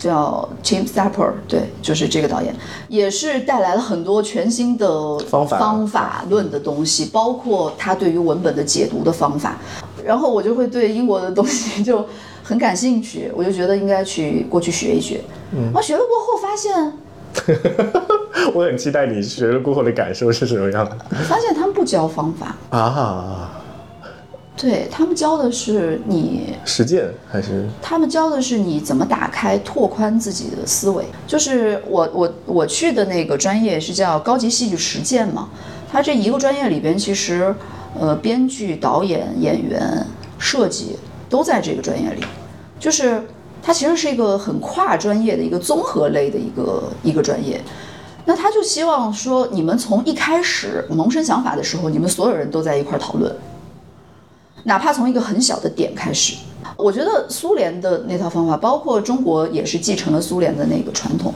[0.00, 2.56] 叫 Tim Sapper，对，就是这个导演，
[2.88, 9.58] 也是带来了很多全新的方法方法论的东西，包括他对于文本的解读的方法。
[10.02, 12.02] 然后我就会对英国的东西就
[12.50, 15.20] 很感兴趣，我就觉得应该去过去学一学。
[15.52, 16.92] 嗯，我学了过后发现，
[18.52, 20.98] 我很期待你学了过后的感受是什么样的。
[21.28, 23.56] 发现他们不教方法啊。
[24.56, 27.66] 对他们教的是你实践还是？
[27.80, 31.04] 他们教的是你怎么打开、拓宽自己的思维。
[31.26, 35.48] 就是我我我去的那个专业是叫高级戏剧实践嘛，
[35.90, 37.54] 它这一个专业里边其实，
[37.98, 40.04] 呃，编剧、导演、演员、
[40.38, 40.96] 设计
[41.30, 42.22] 都在这个专业里，
[42.80, 43.22] 就是
[43.62, 47.60] 它其实是一个很跨专业的一个综合类的一个一个专业。
[48.26, 53.34] 那他就希望说，你们从一开始萌生想法的时候，你们所有人都在一块讨论。
[54.64, 56.36] 哪怕从一个很小的点开始，
[56.76, 61.32] 我觉得苏联的那套方法，包括中国也是继承了苏联的那个传统，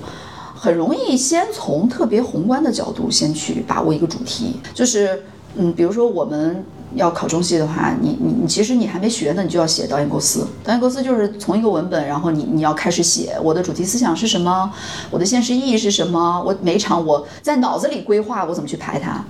[0.54, 4.60] 很容易先从特别宏观的角度先去把握一个主题。
[4.74, 5.24] 就是，
[5.56, 10.46] 嗯，比如说我们要考中戏的话，你你你其实你还没学呢，你就要写导演构思。
[10.62, 14.70] 导演构思就是从一个文本，然后你你要开始写我的主题思想是什么，
[15.10, 19.24] 我的现实意义是什么，我每场我在脑子里规划我怎么去排它。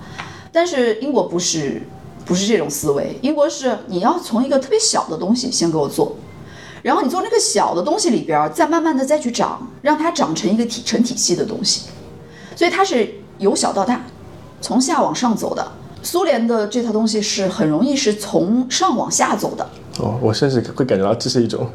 [0.52, 1.82] 但是英国不是。
[2.26, 6.16] 不是这种思维，英国是你要从一个特别小的东西先给我做，
[6.80, 11.82] 然后你做那个小的东西里边，再慢慢的再去长，让它长成一个体成体系的东西。
[12.56, 14.00] 所以它是由小到大，
[14.62, 15.70] 从下往上走的。
[16.04, 19.66] 苏联的这套东西是很容易是从上往下走的。
[19.98, 21.66] 哦，我甚至会感觉到这是一种，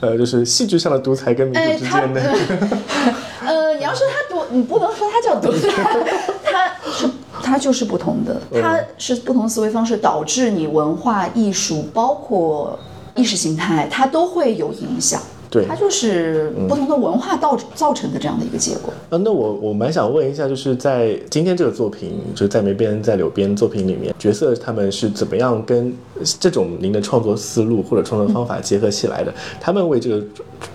[0.00, 2.20] 呃，就是戏剧上的独裁跟民主之间的。
[3.46, 5.70] 呃，你要说他独，你不能说他叫独裁，
[6.44, 7.08] 他是。
[7.42, 12.76] 他就是不同的，他是不同思维方式导致你文化艺术，包括
[13.14, 15.20] 意识形态，它都会有影响。
[15.56, 18.92] 对，它就是不同的文化造造成的这样的一个结果。
[19.08, 25.90] 呃，那我我蛮想问一下，就是在今天这个作品，就是在梅边在柳边作品里面，角色他们是怎么样跟
[26.38, 29.32] 这种您的创作思路或者创作方法结合起来的？
[29.58, 30.22] 他们为这个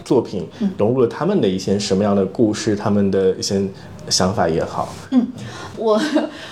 [0.04, 0.48] 作品
[0.80, 2.76] 融入了他们的一些什么样的故事？
[2.76, 3.62] 他们的一些。
[4.10, 5.28] 想法也好，嗯，
[5.78, 6.02] 我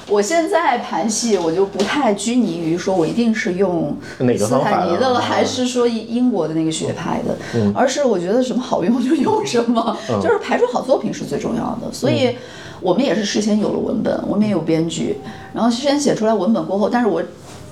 [0.08, 3.98] 我现在排戏，我就不太拘泥于说我一定是用
[4.38, 11.92] 斯坦尼的了，还是说英国的那个学派的，嗯，而是我觉得什么好用就用什么， 就是排出好作品是最重要的。
[11.92, 12.36] 所以，
[12.80, 15.18] 我们也是事先有了文本，我们也有编剧，
[15.54, 17.22] 然后事先写出来文本过后，但是我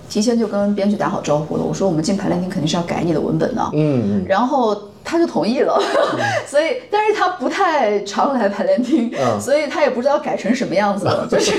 [0.10, 4.78] 提前就跟编剧打好招呼了，我说我们进排练厅肯定是要改你的文本的，嗯，然后。
[5.10, 5.82] 他就同意了，
[6.46, 11.54] 所以，但是他不太常来排练厅，所以他也不知道改成什么样子了， 就是，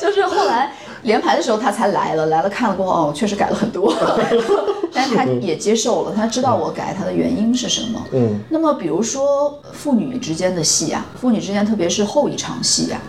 [0.00, 0.72] 就是后来
[1.04, 3.94] 连排的时候他才来了，来了看了过后，哦，确实改了很多，
[4.92, 8.04] 但是他也接受了，他知道我改他的原因是什么。
[8.12, 13.00] 嗯，那么比如说父女之间的戏啊，父女之间，特别是后一场戏呀，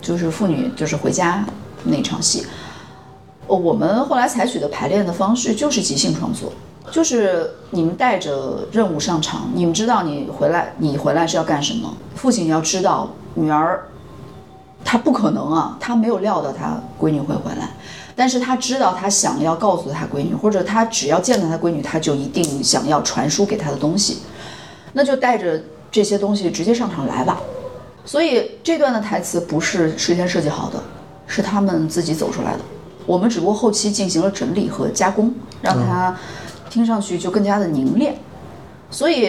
[0.00, 1.44] 就是父女就是回家
[1.84, 2.46] 那场戏，
[3.46, 6.50] 我们后来采取的排练的方式就是即兴创作。
[6.90, 11.94] 就是你们带着任务上场，你们知道你回来，你回来是要干什么？
[12.14, 13.86] 父亲要知道女儿，
[14.84, 17.70] 他不可能啊，他没有料到他闺女会回来，
[18.16, 24.18] 但是他知道他想要告诉他闺女，或者他只要见到他闺女，他就一定想要传输给他的东西，
[24.92, 27.40] 那就带着这些东西直接上场来吧。
[28.04, 30.82] 所以这段的台词不是事先设计好的，
[31.26, 32.60] 是他们自己走出来的，
[33.06, 36.16] 我们只不过后期进行了整理和加工，让他。
[36.70, 38.14] 听上去就更加的凝练，
[38.90, 39.28] 所以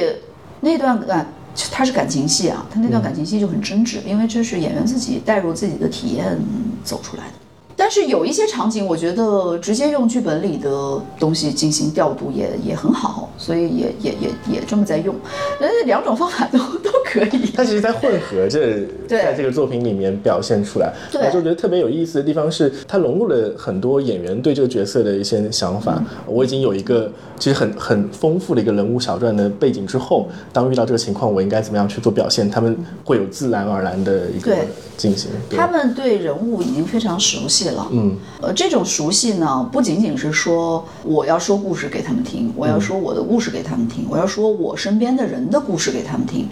[0.61, 1.27] 那段感
[1.71, 6.39] 它是感情戏啊，它那段感情戏就很真挚，因为这是演员自己带入自己的体验
[6.83, 7.33] 走出来的。
[7.81, 15.15] 但是有一些场景，我觉得直接用剧本里的东西进行调度也也很好，所以也也也也这么在用。
[15.59, 17.51] 呃，两种方法都都可以。
[17.55, 18.59] 它其实在混合着，
[19.07, 20.93] 在这个作品里面表现出来。
[21.11, 25.99] 对，我就觉得特别有意思的地方是，它融入了很多演员对这个角色的一些想法。
[26.27, 32.47] 我已经有一个其实很很丰富的一个人物小传的背景之后，当遇到这个情况，我应该怎么样去做表现？
[32.47, 34.55] 他们会有自然而然的一个
[34.95, 35.31] 进行。
[35.49, 37.80] 他们对人物已经非常熟悉了。
[37.91, 46.47] 嗯，呃，这种熟悉呢，不仅仅是说我要说故事给他们听，我要说我的故事给他们听，我要说我身边的人的故事给他们听，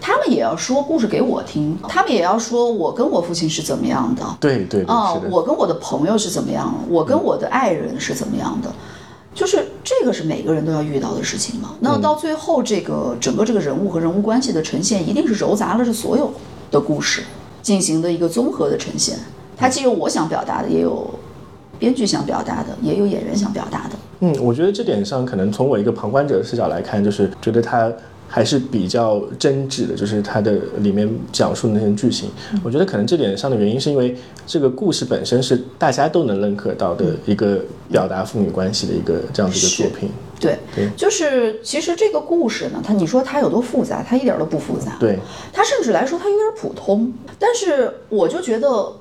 [0.00, 4.22] 他们也要说故事给我听，他们也要说我跟我父亲是怎么样的。
[4.40, 8.72] 对对啊，我跟我的朋友是怎么样，我跟我的爱人是怎么样的，
[9.34, 11.70] 就是这个是每个人都要遇到的事情嘛。
[11.80, 16.32] 那到最后，这个整个这个人物和人物关系的呈现，一定是揉杂了这所有
[16.70, 17.22] 的故事
[17.62, 19.18] 进行的一个综合的呈现。
[19.56, 21.08] 它既有我想表达的，也有
[21.78, 23.96] 编剧想表达的，也有演员想表达的。
[24.20, 27.92] 嗯，我觉得这点上，可能从我一个旁观者的视角来看，就是觉得它
[28.28, 32.30] 还是比较真挚的，就是它的里面讲述的那些剧情。
[32.62, 40.08] 我觉得可能这点上的原因，是因为这个故事本身是大家都能认可到的一个表达父女关系的一个这样的一个作品。
[40.40, 40.58] 对，
[40.96, 44.96] 就是其实这个故事呢，它你说它有多复杂，它一点都不复杂。
[44.98, 45.18] 对，
[45.52, 48.92] 它甚至来说它有点普通，但是我就觉得。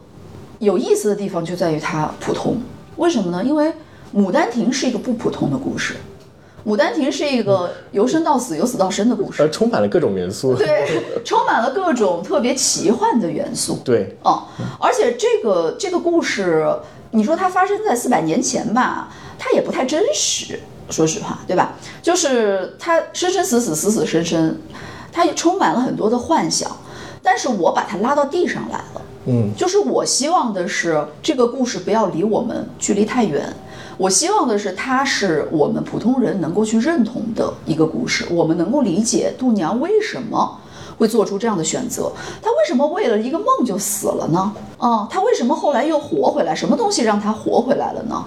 [0.64, 2.58] 有意思的地方就在于它普通，
[2.96, 3.44] 为什么呢？
[3.44, 3.68] 因为
[4.16, 5.96] 《牡丹亭》是一个不普通的故事，
[6.70, 14.44] 《牡丹亭》是一个由生到死、由死到生的故事，呃，充满了各种元素，对， 充满了各种特别奇幻的元素，对，哦，
[14.80, 16.66] 而且这个这个故事，
[17.12, 21.74] 你说它发生在四百年前吧，它也不太真实，说实话，对吧？
[22.02, 24.58] 就是它生生死死、死死生生，
[25.12, 26.72] 它也充满了很多的幻想，
[27.22, 29.02] 但是我把它拉到地上来了。
[29.26, 33.52] 嗯，就是我希望的是这个故事不要离我们距离太远，
[33.98, 40.60] 我希望的是它是我们普通人能够去认同的一个故事，我们能够理解度娘为什么
[40.98, 44.54] 会做出这样的选择，她为什么为了一个梦就死了呢？
[44.78, 46.54] 啊，她为什么后来又活回来？
[46.54, 48.26] 什么东西让她活回来了呢？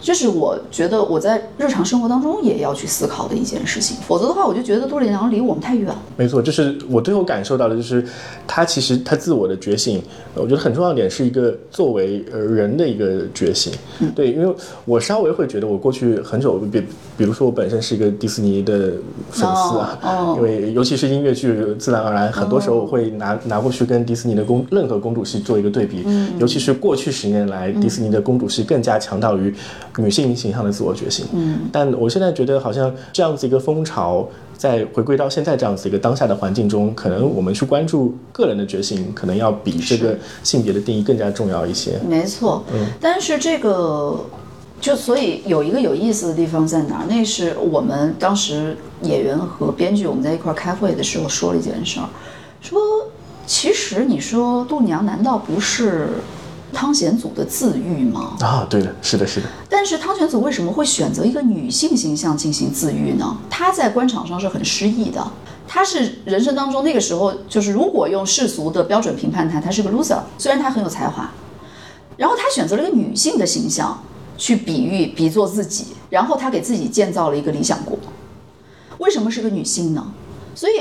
[0.00, 5.92] 这是我觉得我在日常生活当中也要去思考的一件事情，否则的话，我就觉得杜丽娘离我们太远。
[6.16, 8.04] 没错，就是我最后感受到的，就是
[8.46, 10.00] 她其实她自我的觉醒，
[10.34, 13.72] 我觉得很重要点是一个作为呃人的一个觉醒。
[14.14, 16.82] 对，因为我稍微会觉得，我过去很久，比
[17.16, 18.92] 比如说我本身是一个迪士尼的
[19.30, 26.04] 粉丝啊，因为尤其是音乐剧，自然而然很多时候我会拿拿过去跟迪士尼的公任何公主戏做一个对比，
[26.38, 29.52] 尤其是过去十年来，迪士尼的公主戏更加强调于。
[29.98, 41.98] 女性形象的自我觉醒，嗯，但我现在觉得好像这样子一个风潮，在回归到现在这样子一个当下的环境中，可能我们去关注个人的觉醒，可能要比这个性别的定义更加重要一些。
[42.06, 44.24] 没错，嗯，但是这个
[44.80, 47.06] 就所以有一个有意思的地方在哪儿？
[47.08, 52.08] 那是我们当时演员和编剧我们在一块开会的时候说了一件事儿，
[52.60, 52.80] 说
[53.46, 56.08] 其实你说度娘难道不是？
[56.72, 58.36] 汤显祖的自愈吗？
[58.40, 59.46] 啊，对的，是的，是的。
[59.68, 63.36] 但是汤显祖为什么会选择一个女性形象进行自愈呢？
[63.48, 65.26] 他在官场上是很失意的，
[65.66, 70.20] 他是人生当中那个时候，就是如果用世俗的标准评判他，他是个 loser。
[70.36, 71.30] 虽然他很有才华，
[72.16, 74.02] 然后他选择了一个女性的形象
[74.36, 77.98] 去比喻、比作自己，然后他给自己建造了一个理想国。
[78.98, 80.06] 为什么是个女性呢？
[80.54, 80.72] 所以，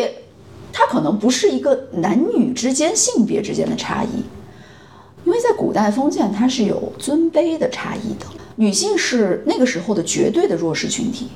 [0.73, 4.23] 他可能不是一个男女之间性别之间的差异。
[5.27, 11.27] 因为在古代封建，它是有尊卑的差异的，女性是那个时候的绝对的弱势群体。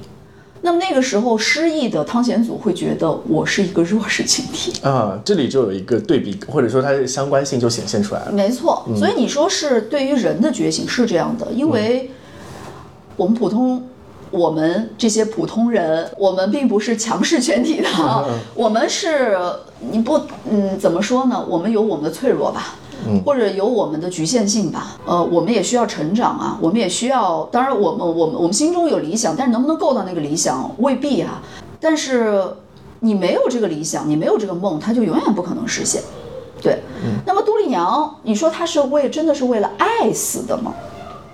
[0.61, 8.31] 那么那个时候失意的汤显祖会觉得我是一个弱势群体啊，这里就有一个对比，或者说它的相关性就显现出来了。
[8.31, 12.09] 没错，所以你说是对于人的觉醒是这样的，因为
[13.17, 13.83] 我们普通，
[14.29, 17.89] 我们这些普通人，我们并不是强势群体的，
[18.55, 19.37] 我们是
[19.91, 21.45] 你不嗯怎么说呢？
[21.49, 22.77] 我们有我们的脆弱吧。
[23.25, 31.41] 或者有我们的局限性吧，呃，我们也需要成长啊，我们也需要，当然，我们我们我们心中有理想，但是能不能够到那个理想未必啊。
[31.79, 32.43] 但是
[32.99, 36.01] 你没有这个理想，你没有这个梦，它就永远不可能实现。
[36.61, 36.79] 对，
[37.25, 40.73] 那么杜丽娘，你说她是为真的是为了爱死的吗？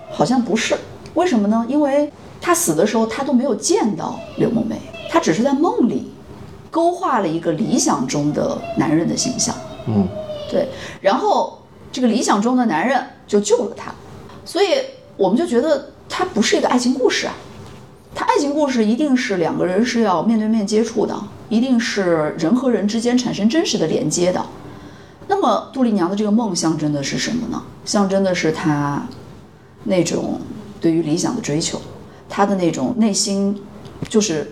[0.10, 0.74] 好像不是，
[1.16, 1.66] 为什么呢？
[1.68, 6.12] 因为她死的时候，她都没有见到柳梦梅，她只是在梦里
[6.72, 9.54] 勾画了一个理想中的男人的形象。
[9.88, 10.08] 嗯。
[10.50, 10.70] 对，
[11.02, 13.92] 然后这个理想中的男人就救了她，
[14.46, 14.68] 所以
[15.16, 17.34] 我们就觉得它不是一个爱情故事啊，
[18.14, 21.16] 它爱情故事一定是两个人是要面对面接触的，
[21.50, 24.46] 一定是人和人之间产生真实的连接的。
[25.28, 27.62] 那么杜丽娘的这个梦象征的是什么呢？
[27.84, 29.06] 象征的是她
[29.84, 30.40] 那种
[30.80, 31.82] 对于理想的追求，
[32.30, 33.62] 她的那种内心，
[34.08, 34.52] 就是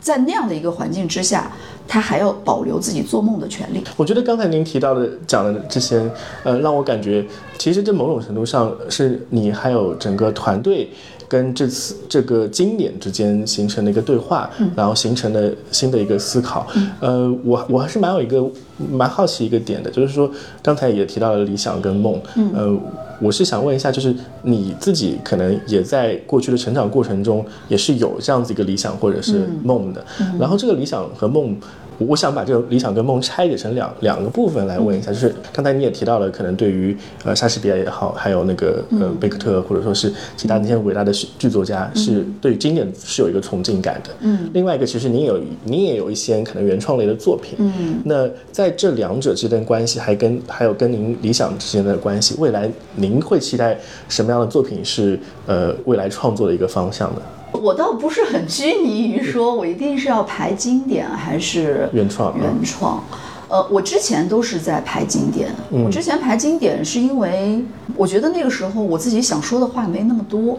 [0.00, 1.52] 在那样的一个环境之下。
[1.90, 3.82] 他还要保留自己做梦的权利。
[3.96, 6.08] 我觉得刚才您提到的讲的这些，
[6.44, 7.26] 呃，让我感觉
[7.58, 10.88] 其实这某种程度上是你还有整个团队
[11.30, 16.66] 跟这次这个经典之间形成的一个对话，然后形成了新的一个思考。
[16.98, 18.44] 呃，我我还是蛮有一个
[18.90, 20.28] 蛮好奇一个点的，就是说
[20.60, 22.20] 刚才也提到了理想跟梦，
[22.52, 22.76] 呃，
[23.22, 24.12] 我是想问一下，就是
[24.42, 30.04] 你自己可能也在过去的成长过程中也是有这样子一个理想或者是梦的，
[30.36, 31.56] 然后这个理想和梦。
[32.00, 44.10] 我想把这个理想跟梦拆解成两两个部分来问一下，就是刚才你也提到了，可能对于呃莎士比亚也好，还有那个呃贝克特或者说是其他那些伟大的剧作家，是对经典是有一个崇敬感的。
[44.20, 44.48] 嗯。
[44.54, 47.56] 另外一个，其实您有您也有一些可能原创类的作品。
[47.58, 48.00] 嗯。
[48.04, 53.78] 那在这两者之间关系，还跟还有跟您理想之间的关系，未来您会期待
[54.08, 57.22] 什么样的作品是呃未来创作的一个方向呢？
[57.52, 62.36] 我倒不是很拘泥于说，我一定是要排经典还是原创。
[62.38, 63.02] 原创，
[63.48, 65.54] 呃，我之前都是在排经典。
[65.70, 67.64] 我之前排经典是因为
[67.96, 70.58] 我觉得那个时候我自己想说的话没那么多。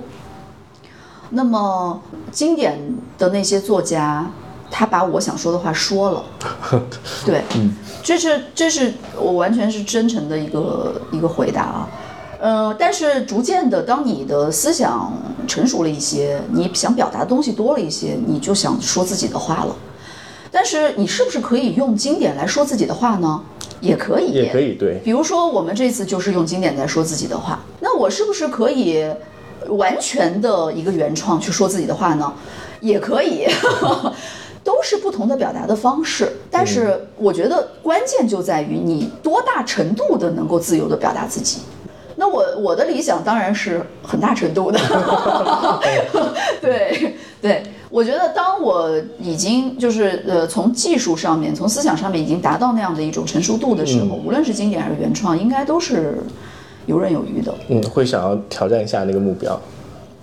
[1.29, 2.77] 那么经典
[3.17, 4.29] 的那些作家，
[4.69, 6.23] 他把我想说的话说了。
[7.25, 7.41] 对，
[8.03, 11.87] 这是这是我完全是真诚的一个一个回答啊。
[12.43, 15.13] 嗯，但是逐渐的，当你的思想
[15.47, 19.75] 成熟了一些，你想表达的东西多了一些，你就想说自己的话了。
[20.51, 23.41] 但是你是不是可以用经典来说自己的话呢？
[23.79, 24.99] 也可以，也可以，对。
[25.03, 29.05] 比如说我们这次就是用经典在说自己的话，那我是不是可以
[29.69, 32.33] 完全的一个原创去说自己的话呢？
[32.79, 33.45] 也可以，
[34.63, 36.31] 都是不同的表达的方式。
[36.49, 41.59] 但是我觉得关键就在于你多大程度的能够自由的表达自己。
[42.21, 44.79] 那我我的理想当然是很大程度的，
[46.61, 56.19] 对对，我觉得当我已经就是呃从技术上面、从思想上面已经达到那样的一种成熟度的时候，无论是经典还是原创，应该都是
[56.85, 57.51] 游刃有余的。
[57.69, 59.59] 嗯，会想要挑战一下那个目标。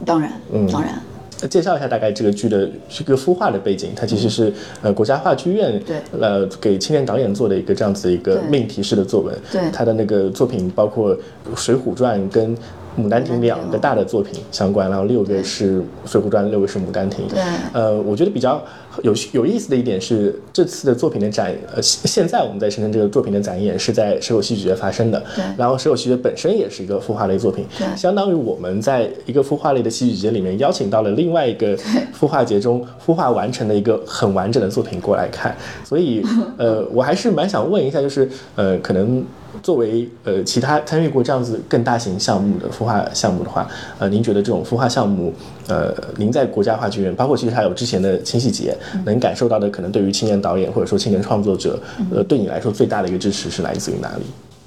[0.06, 1.02] 当然，嗯，当然。
[1.46, 5.96] 介绍一下大概这个剧的这个孵化的背景，它其实是呃国家话剧院对。
[6.18, 9.60] 呃给青年导演做的一个这样子一个命题式的作文，对。
[9.72, 11.14] 他的那个作品包括
[11.54, 12.56] 《水浒传》跟。
[13.00, 17.28] 《牡丹亭》两个大的作品相关，然后六个是《水浒传》，六个是《牡丹亭》。
[17.30, 17.40] 对，
[17.72, 18.60] 呃，我觉得比较
[19.02, 25.22] 有有意思的一点是，这次的作品的展，呃，现在我们在深圳这个作品的展演是在蛇口戏剧节发生的。
[25.34, 31.76] 对，然后蛇口戏剧节本身也是一个孵化类作品，对，相当于我们在一个孵化类的戏剧节里面邀请到了另外一个
[32.18, 36.22] 孵化节中孵化完成的一个很完整的作品过来看，所以，
[36.56, 39.24] 呃，我还是蛮想问一下，就是呃，可能。
[39.62, 43.66] 作为呃其他参与过这样子更大型项目的孵化项目的话，
[43.98, 45.32] 呃，您觉得这种孵化项目，
[45.66, 51.78] 呃，您在国家话剧院，包括其实还有之前的青戏节，能感受到的可能对于青年导演或者说青年创作者，
[52.14, 54.24] 呃，对你来说最大的一个支持是来自于哪里？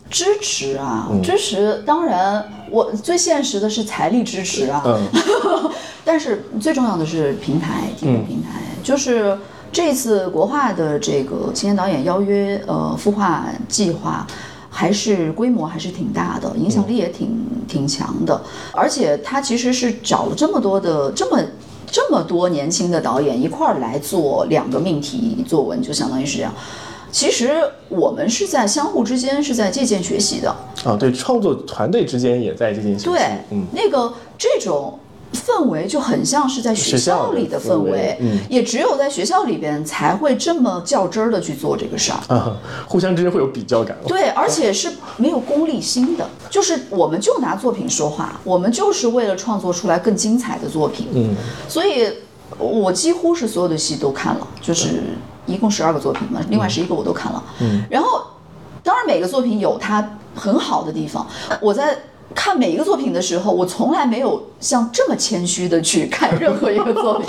[0.10, 4.84] 支持啊，支持，当然我最现实的是财力支持啊，
[6.04, 9.38] 但是最重要的是平台，提供平台，就是
[9.72, 14.28] 这次国画的这个青年导演邀约呃孵化计划。
[14.74, 18.41] 还是规模还是挺大的，影响力也挺挺强的，
[18.72, 21.39] 而且他其实是找了这么多的这么
[21.86, 26.53] 这么多年轻的导演一块儿来做两个命题作文，就相当于是这样。
[27.11, 30.49] 其实我们是在相互之间是在借鉴学习的
[30.86, 33.05] 啊，对，创作团队之间也在借鉴学习。
[33.05, 33.19] 对，
[33.51, 34.97] 嗯，那个这种。
[35.34, 38.18] 氛围就很像是在学校里的氛围，
[38.50, 42.58] 也只有在学校里边才会这么较真儿的去做这个事儿， 啊，
[42.88, 43.98] 互相之间会有比较感。
[44.06, 51.08] 对，而且是没有功利心的，就是我们就拿作品说话，我们就是为了创作出来更精彩的作品。
[51.14, 51.34] 嗯，
[51.68, 52.12] 所以
[52.58, 55.02] 我几乎是所有的戏都看了，就是
[55.46, 57.44] 一共十二个作品嘛，另外十一个我都看了。
[57.62, 58.22] 嗯，然后
[58.84, 61.26] 当然每个作品有它很好的地方，
[61.62, 61.98] 我在。
[62.34, 67.28] 看每一个作品的时候，我从来没有像这么谦虚的去看任何一个作品，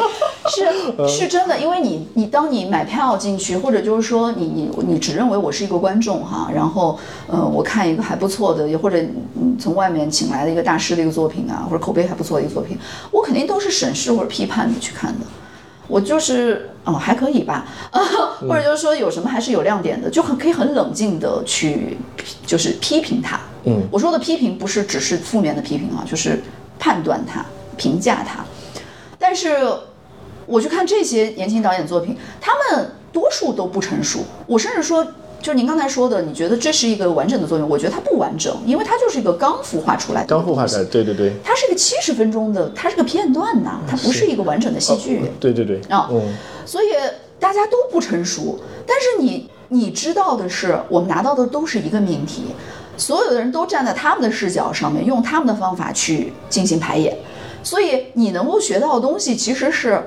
[0.49, 8.99] 是 是真的，因为你你当你买票进去，或者就是说你你你只认为我是一个观众哈，然后呃我看一个还不错的，也或者
[9.59, 12.79] 从外面请来的一个大师的一个作品啊，或者口碑还不错的一个作品，
[13.11, 15.27] 我肯定都是审视或者批判的去看的，
[15.89, 17.67] 我就是哦还可以吧，
[18.49, 21.97] 或者就是说有什么还是有亮点的，就很可以很冷静的去
[22.47, 23.41] 就是批评它。
[23.65, 26.43] 嗯，我说的批评不是只是负面的批评啊，就是
[26.79, 27.45] 判断他、
[27.77, 28.45] 评价他。
[29.19, 29.57] 但是
[30.47, 34.21] 我去看这些年轻导演作品，他们多数都不成熟。
[34.47, 35.05] 我甚至说，
[35.41, 37.69] 就是您刚才说的，你觉得这是一个完整的作品？
[37.69, 40.27] 我觉得它不完整，因为它就是一个刚孵化出来的。
[40.27, 41.33] 刚孵化出来，对对对。
[41.45, 45.23] 它是个七十分钟的，它是个片段呐，它不是一个完整的戏剧。
[45.39, 45.81] 对对对。
[45.89, 46.11] 啊，
[46.67, 46.87] 所以
[47.39, 52.47] 大家都不成熟，但是你你知道的是，我们拿到的都是一个命题，
[52.97, 57.16] 所有的人都站在他们的视角上面，用他们的方法去进行排演，
[57.62, 60.03] 所以你能够学到的东西其实是。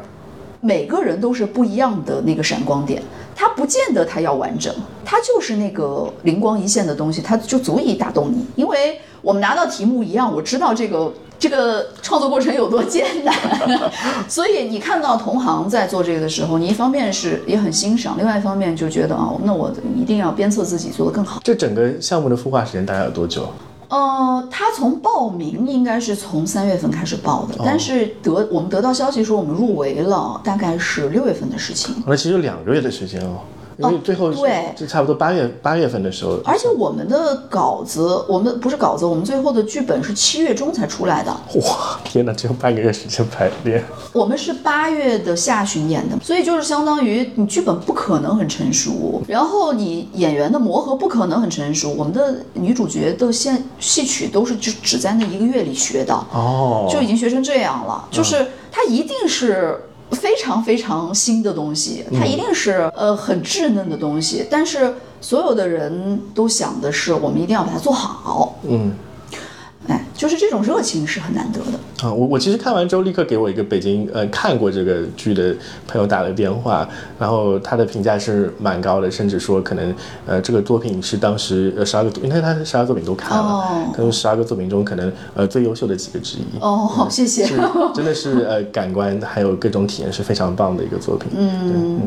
[0.62, 3.00] 每个人都是不一样的那个闪光点，
[3.36, 4.74] 它不见得它要完整，
[5.04, 8.44] 它就是那个灵光一现的东西，它就足以打动你。
[8.56, 13.36] 因为我们拿到题目一样，我知道这个这个创作过程有多艰难，
[14.28, 21.42] 所以你看到同行在做这个的时候，你一方面是也很欣赏，另外一方面就觉得啊，那我一定要鞭策自己做得更好。
[21.44, 23.48] 这整个项目的孵化时间大概有多久？
[23.88, 31.96] 呃，他从报名应该是从三月份开始报的，但是得我们得到消息说我们入围了，大概是六月份的事情。
[32.08, 33.38] 那其实两个月的时间哦。
[33.78, 41.32] 因为最后对，就差不多八月八月份的时候，而且我们的稿子，我们不是稿子，我们最后的剧本是七月中才出来的。
[41.32, 43.84] 哇，天哪，只有半个月时间排练。
[44.14, 51.92] 我们是八月的下旬演的，所以就是相当于你剧本不可能很成熟，然后你演员的磨合不可能很成熟。
[51.92, 59.78] 我们的女主角的现戏曲都是就只在那一个月里学的哦，就已经学成这样了，就是她一定是。
[60.12, 68.60] 非常非常新的东西，它一定是呃很稚嫩的东西，但是所有的人都想的是，我们一定要把它做好。
[68.64, 68.92] 嗯。
[69.88, 72.12] 哎，就是这种热情是很难得的啊！
[72.12, 75.56] 我我其实看完之后，立刻给我一个北京呃看过这个剧的
[75.88, 76.88] 朋友打了电话，
[77.20, 79.94] 然后他的评价是蛮高的，甚至说可能
[80.26, 86.60] 呃这个作品是当时呃十二个，因为他十二个作品都看了，他说十二个作品中可能呃最优秀的几个之一。
[86.60, 87.46] 哦，好，谢谢，
[87.94, 91.30] 真的是呃感官还有各种体验是非常棒的一个作品。
[91.36, 92.02] 嗯，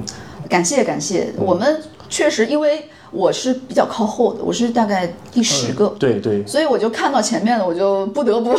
[0.49, 2.89] 感谢感谢，我们确实因为。
[3.11, 8.55] 我是比较靠后的，我是大概第十个，对对，所以我就看到前面的，我就不得不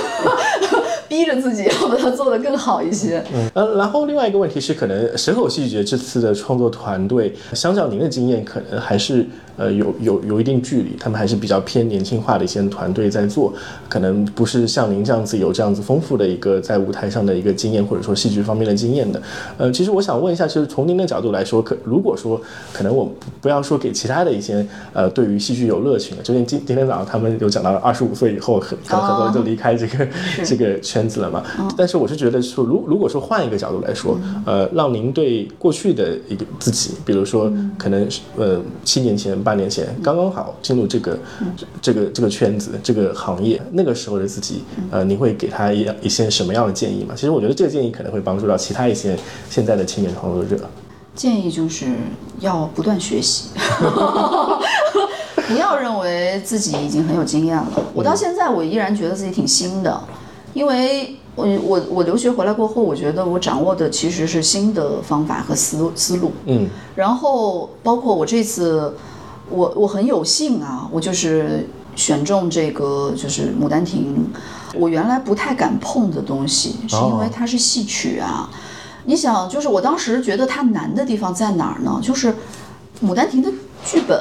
[1.07, 3.23] 逼着自己 要把它做得更好一些。
[3.33, 9.27] 嗯，呃，然后另外一个问题是，可能蛇口戏剧节这次的创作团队，相较您的经验，可能还是。
[9.59, 13.53] 呃，有有有一定距离，他们还是比较偏年轻化的一些团队在做，
[13.89, 19.21] 可能不是像您这样子有这样子丰富的一个在舞台上的一个经验，或者说戏剧方面的经验的。
[19.57, 22.39] 呃，其实我想问一下，就是从您的角度来说，可如果说
[22.71, 30.07] 可能，我不要说给其他的一些呃，对于戏剧有热情的，就像今今天早上他们有讲到二十五岁以后，很可能很多人就离开这个
[30.45, 31.43] 这个圈子了嘛。
[31.77, 39.37] 但是我是觉得说，如如果说换一个角度来说，呃，让您对过去的一个自己，比如说可能呃七年前。
[39.43, 41.17] 八年前刚刚好进入这个
[41.81, 44.61] 这个这个圈子这个行业，那个时候的自己，
[44.91, 47.13] 呃，您会给他一一些什么样的建议吗？
[47.15, 49.17] 其实我觉得这个建议可能会帮助到其他一些
[49.49, 50.59] 现在的青年创作者。
[51.19, 51.97] 建议就是
[52.39, 53.49] 要不断学习，
[55.49, 57.67] 不要认为自己已经很有经验了。
[57.93, 60.01] 我到现在我依然觉得自己挺新的，
[60.53, 66.31] 因为我我我留学回来过后，我觉得我掌握的其实是新的方法和思思路。
[66.45, 68.95] 嗯，然后包括我这次。
[69.51, 74.23] 我我很有幸啊，我就是选中这个就是《牡丹亭》，
[74.77, 78.47] 我原来不太敢碰的东西，是因为它是戏曲啊。
[79.09, 81.99] 你想，就是我当时觉得它难的地方在哪儿呢？
[81.99, 82.31] 就是
[83.03, 83.51] 《牡丹亭》的
[83.83, 84.15] 剧本，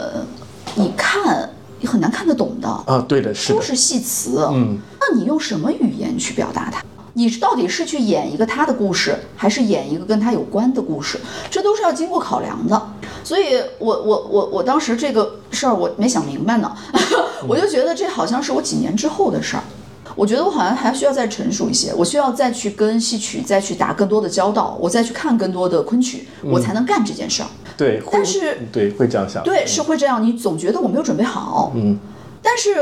[0.76, 3.04] 你看你很难看得懂的啊。
[3.06, 4.48] 对的，是都是戏词。
[4.50, 6.82] 嗯，那你用什么语言去表达它？
[7.12, 11.20] 你到底是去演一个他的故事，还是演一个跟他有关的故事？
[11.50, 12.90] 这都是要经过考量的。
[13.22, 16.74] 所以，我我我我当时这个事儿我没想明白呢，
[17.46, 19.62] 我就觉得这好像是我几年之后的事儿。
[20.18, 27.48] 我觉得我好像还需要再成熟一些，我需要再去跟戏曲再去打更多的交道，我再去看更多的昆曲，我才能干这件事儿。
[27.76, 30.20] 对，但是对会这样想，对是会这样。
[30.20, 31.96] 你总觉得我没有准备好，嗯，
[32.42, 32.74] 但是。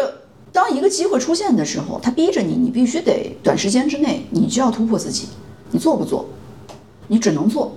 [0.53, 5.28] 当一个机会出现的时候，他逼着你，你必须得短时间之内，你就要突破自己。
[5.70, 6.24] 你做不做？
[7.09, 7.72] 你只能做。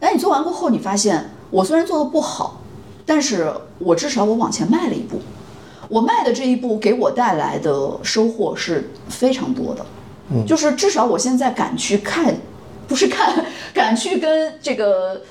[0.00, 2.60] 哎，你做完过后，你发现我虽然做的不好，
[3.04, 5.20] 但是我至少我往前迈了一步。
[5.88, 9.86] 我迈的这一步给我带来的收获是非常多的。
[10.30, 12.34] 嗯，就是至少我现在敢去看，
[12.88, 15.22] 不是看， 敢去跟这个。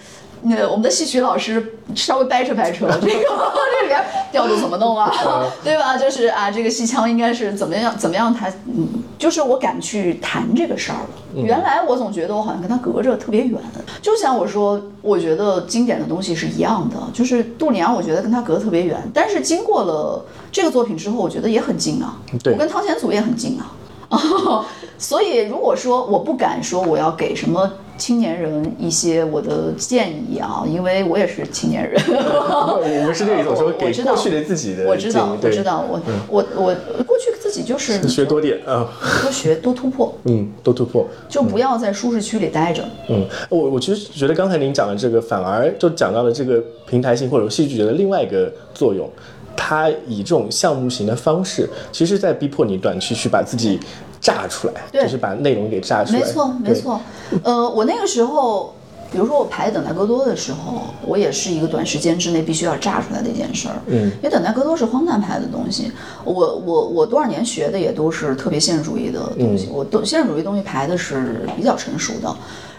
[0.47, 3.99] 那我们的戏曲老师稍微掰扯掰扯， 这个这里边
[4.31, 5.11] 调度怎么弄啊？
[5.63, 5.97] 对吧？
[5.97, 8.31] 就是啊，这个戏腔应该是怎么样怎么样？
[8.31, 8.87] 他嗯，
[9.17, 11.09] 就是我敢去谈这个事儿了。
[11.33, 13.59] 原来我总觉得我好像跟他隔着特别远。
[14.01, 19.01] 就像我说，我觉得经典的东西是一样的，就是杜丽娘，我觉得跟他隔特别远。
[19.13, 22.17] 但是经过了这个作品之后，我觉得也很近啊。
[22.45, 23.73] 我跟汤显祖也很近啊。
[24.99, 27.69] 所以如果说我不敢说我要给什么。
[27.97, 32.01] 青年人一些我的建议啊，因为我也是青年人。
[32.07, 38.87] 我们是这种说给过去的自己的我知道，我知道，我我我过去自己就是学多点啊，
[39.21, 42.83] 多学多突破，嗯，多突破，就不要在舒适区里待着。
[43.09, 49.09] 嗯，我我其实觉得刚才您讲的这个，反而就讲到了这个平台性或者戏剧节的另外一个作用。
[49.57, 53.79] 它以这种项目型的方式，其实在逼迫你短期去把自己
[54.26, 56.19] 炸出来，就是把内容给炸出来。
[56.19, 56.99] 没错，没错。
[57.43, 58.73] 呃，我那个时候，
[59.11, 63.76] 比如说我排《等待戈多》的时候，我也是一个短时间之内必须要炸出来的一件事儿。
[63.86, 65.91] 嗯，因为《等待戈多》是荒诞派的东西，
[66.23, 72.36] 我我我多少年学的也都是特别现实主义的东西，我都现实主义东西排的是比较成熟的。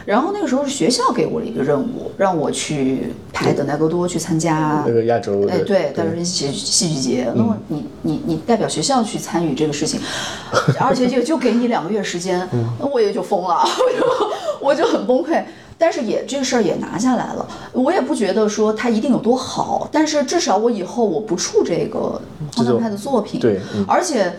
[0.07, 7.33] 然后那个时候是学校给我了一个任务，让我去排《等待戈多》，去参加那个亚洲哎对，亚洲戏戏剧节。
[7.35, 10.01] 那么你你你代表学校去参与这个事情，
[10.79, 12.49] 而且就就给你两个月时间，
[12.79, 15.43] 那我也就疯了， 我就我就很崩溃。
[15.77, 22.21] 但是也这个事儿也拿下来了，我也不觉得说它一定有多好，但是至少我以后我不触这个
[22.55, 23.41] 荒诞派的作品。
[23.41, 24.33] 对，而且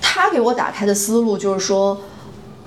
[0.00, 1.98] 他给我打开的思路就是说。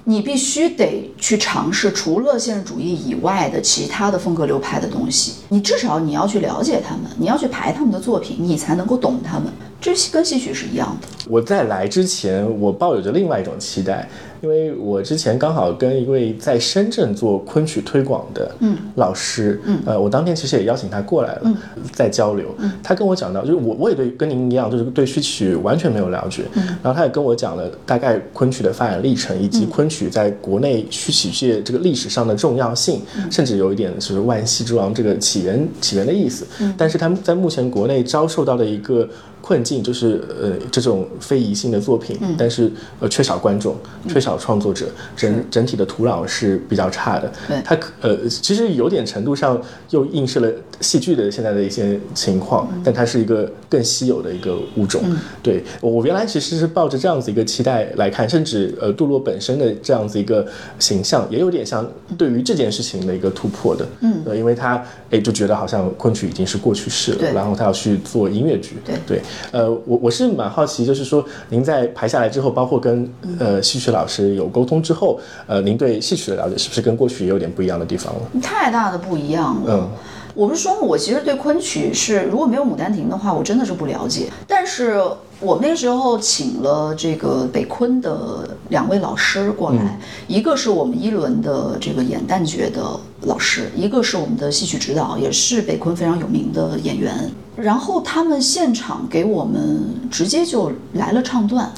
[0.05, 9.47] 你必须得去尝试除了现实主义以外的其他的风格流派的东西，你至少你要去了解他们，你要去排他们的作品，你才能够懂他们。
[9.79, 11.07] 这跟戏曲是一样的。
[11.29, 14.07] 我在来之前，我抱有着另外一种期待。
[14.43, 18.53] 因为我之前刚好跟一位在深圳做昆曲推广的
[18.95, 21.57] 老师，呃，我当天其实也邀请他过来了，
[21.93, 22.53] 在交流。
[22.83, 26.43] 他跟我讲到，就是我我也对跟您一样，就是对戏曲完全没有了解。
[26.83, 36.45] 然后他也跟我讲了大概昆曲的发展历程，以及昆曲在国内戏曲界这个历史上的重要性，甚至有一点就是万戏之王这个起源起源的意思。
[36.77, 39.07] 但是他们在目前国内遭受到的一个。
[39.43, 42.71] 困境就是呃这种非遗性的作品，但是
[43.01, 43.75] 呃缺少观众，
[44.07, 44.87] 缺少创作者，
[45.17, 47.29] 整整体的土壤是比较差的。
[47.65, 55.03] 它呃其实有点程度上又映射了戏剧的现在的一些情况，但它是一个更稀有的一个物种。
[55.41, 60.47] 对我原来其实是抱着这样子一个期待来看，甚至呃杜洛本身的这样子一个
[60.79, 61.85] 形象也有点像
[62.17, 63.85] 对于这件事情的一个突破的。
[63.99, 64.81] 嗯，因为他
[65.11, 68.77] 哎就觉得好像昆曲已经是过去式了，然后他要去做音乐剧。
[68.85, 69.21] 对对。
[69.51, 73.07] 呃，我我是蛮好奇，就是说您在排下来之后，包括跟
[73.39, 78.21] 呃戏曲老师有沟通之后，呃，您对戏曲的了解是不是跟过去也有点不一样的地方了？
[78.41, 79.73] 太大的不一样了。
[79.73, 79.89] 嗯，
[80.35, 84.31] 我不是说我其实对昆曲是如果没有《牡丹亭》的话，我真的是不了解。
[84.47, 84.99] 但是
[85.39, 97.31] 我那时候请了这个北昆的两位老师过来，一个是我们一轮的这个演旦角的老师，一个是我们的戏曲指导，也是北昆非常有名的演员。
[97.55, 101.71] 然后他们现场给我们直接就来了唱段，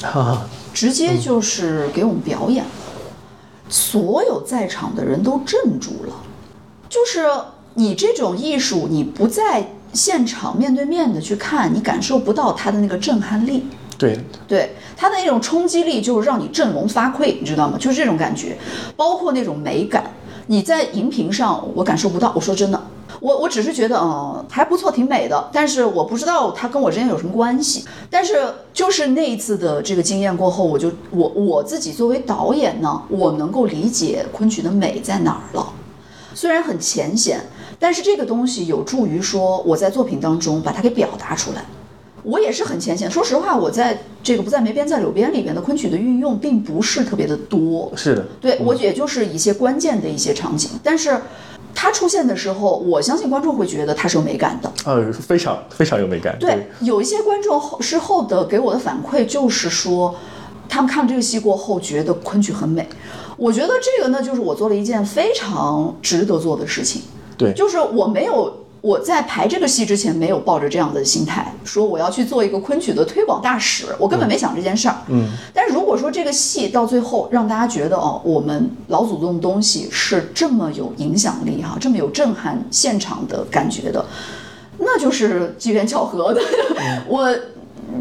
[0.73, 2.63] 直接就是给我们表演，
[3.67, 6.13] 所有在场的人都镇住了。
[6.87, 7.27] 就是
[7.75, 13.65] 你这种艺术，你不在现场面对面的去看，你感受不到它的那个震撼力。
[13.97, 17.77] 对，对，它的那种冲击力就是让你振聋发聩，你知道吗？
[17.79, 18.57] 就是这种感觉，
[18.97, 20.03] 包括那种美感，
[20.47, 22.33] 你在荧屏上我感受不到。
[22.35, 22.81] 我说真的。
[23.21, 27.85] 我我只是觉得，嗯，还不错，挺美的，但是我不知道它跟我之间有什么关系。
[28.09, 35.65] 但是就是那一次的这个经验过后，我就我我自己作为导演呢，我能够理解昆曲的美在哪儿了。
[36.33, 37.39] 虽然很浅显，
[37.79, 41.65] 但是这个东西有助于说我在作品当中把它给表达出来。
[42.23, 47.91] 我也是很浅显，说实话，我在这个不在梅边在柳边里边的昆曲的运用并不是特别的多。
[47.95, 51.21] 是的，对我也就是一些关键的一些场景，但是。
[51.77, 56.35] 它出现的时候，我相信观众会觉得它是有美感的，呃，非常非常有美感。
[56.39, 60.15] 对，有一些观众后事后的给我的反馈就是说，
[60.69, 62.87] 他们看了这个戏过后觉得昆曲很美。
[63.35, 67.01] 我觉得这个呢，就是我做了一件非常值得做的事情。
[67.37, 68.61] 对，就是我没有。
[68.81, 74.95] 我在排这个戏之前，没有抱着这样的心态，说我要去做一个昆曲的推广大使，我根本没想这件事儿。
[75.07, 84.05] 嗯，但是如果说这个戏到最后让大家觉得哦，我们老祖宗的东西是这么有影响力哈，这么有震撼现场的感觉的，
[84.77, 86.39] 那就是机缘巧合的。
[87.09, 87.35] 我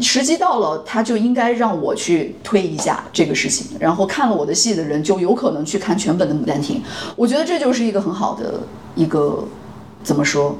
[0.01, 6.77] 时机到了，他就应该让我去推一下这个事情，然后看了我的戏的人就有可能去看全本的《牡丹亭》。
[7.15, 8.59] 我觉得这就是一个很好的
[8.95, 9.43] 一个
[10.03, 10.57] 怎么说？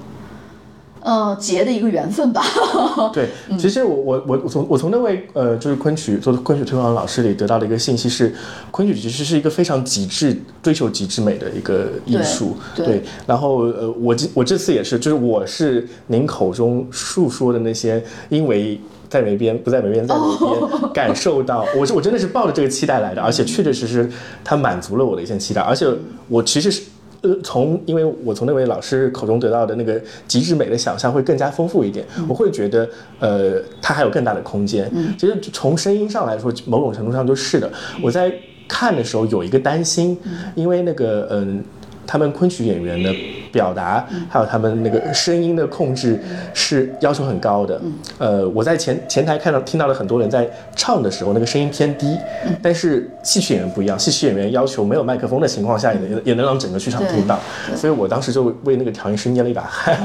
[1.01, 2.43] 呃，结的一个缘分吧。
[3.13, 3.29] 对，
[3.59, 8.33] 其实我我我我从我从那位呃，就是昆曲做昆曲推广老师里得到的一个信息是，
[8.71, 12.57] 昆曲其实是一个非常极致、追求极致美的一个艺术。
[12.75, 24.10] 对，然后呃，我我这次也是，就是我是您口中述说的那些，因为在梅边不在梅边，在梅边 感受到，我是我真的是抱着这个期待来的，而且确确实实
[24.43, 25.88] 它满足了我的一些期待，而且
[26.28, 26.84] 我其实是。
[27.22, 32.88] 呃，从因为我从那位老师口中得到的那个极致美的想象会更加丰富一点，我会觉得
[33.20, 34.88] 呃，它还有更大的空间。
[35.18, 37.68] 其实从声音上来说，某种程度上就是的。
[37.99, 38.32] 我在
[38.68, 40.16] 看的时候有一个担心，
[40.53, 41.64] 因为那个嗯。
[42.08, 43.12] 他们昆曲演员的
[43.56, 46.20] 表达，还有他们那个声音的控制
[46.53, 47.82] 是要求很高的。
[48.18, 50.45] 呃，我在前前台看到听到了很多人在
[50.76, 52.18] 唱的时候，那个声音偏低。
[52.62, 57.39] 但是戏曲演员不一样，戏曲演员要求没有麦克风的情况下，也能也能让整个剧场听到。
[57.78, 59.97] 所以我当时就为那个调音师捏了一把汗。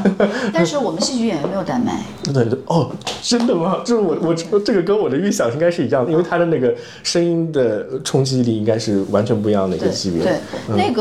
[0.52, 2.04] 但是我们 戏曲演员没有带麦。
[2.32, 2.88] 对对哦，
[3.20, 3.82] 真的吗？
[3.84, 4.16] 就是我
[4.52, 6.72] 我这个跟我的预想应该是一样的，因为他的那个
[7.02, 10.22] 声音的冲击力应该是完全不一样的一个级别。
[10.22, 10.32] 对，
[10.76, 11.00] 那个。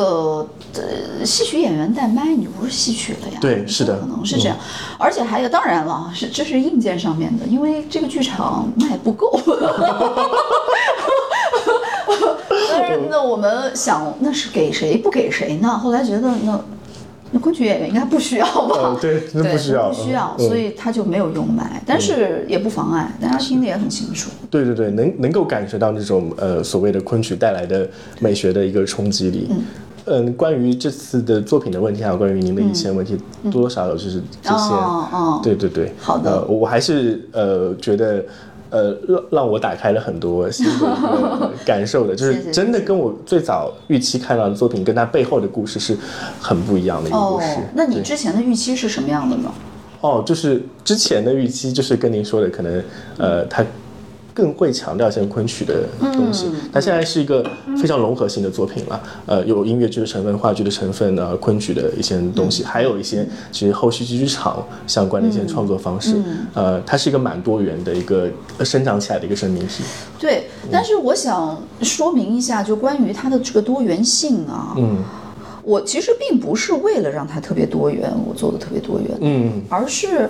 [0.75, 3.37] 呃，戏曲演员带麦，你不是戏曲了呀？
[3.41, 4.57] 对，是的，可能是这样。
[4.97, 9.39] 而且还有，当然了，是这是硬件上面的，因为这个剧场卖不够。
[12.71, 15.69] 但是那我们想，那是给谁不给谁呢？
[15.69, 16.59] 后来觉得那
[17.31, 18.97] 那昆曲演员应该不需要吧？
[18.99, 24.31] 对，不需要，不需要，所以他就没有用麦，但是也不妨碍，大家听得也很清楚。
[24.49, 27.87] 对对对，能能够感觉到那种呃所谓的昆曲带来的
[28.19, 29.47] 美学的一个冲击力。
[29.51, 29.61] 嗯。
[30.05, 34.73] 嗯，关于这次的作品的问题，还有关于您的一些问题，多多少少就是这些。
[34.73, 35.93] 哦哦，对对对。
[35.99, 36.43] 好的。
[36.45, 38.23] 我还是呃觉得，
[38.69, 45.95] 呃让让我打开了很多新的感受的，就是真的跟我最早预期看到的作品，跟它背后的故事是
[46.39, 47.45] 很不一样的一个故事。
[47.45, 49.51] 哦，那你之前的预期是什么样的呢？
[50.01, 52.83] 哦，就是之前的预期就是跟您说的，可能
[53.17, 53.63] 呃它。
[54.39, 55.83] 更会强调一些昆曲的
[56.13, 57.45] 东西，它现在是一个
[57.77, 66.15] 非常融合性的作品了，呃，有音乐剧的成分、话剧的成分，呃，昆曲的一些东西，还有一些其实后续剧场相关的一些创作方式，
[66.53, 68.29] 呃，它是一个蛮多元的一个
[68.63, 69.83] 生长起来的一个生命体。
[70.17, 75.03] 对，但是我想说明一下，就关于它的这个多元性啊，嗯，
[75.63, 80.29] 我其实并不是为了让它特别多元，我做的特别多元，嗯，而是。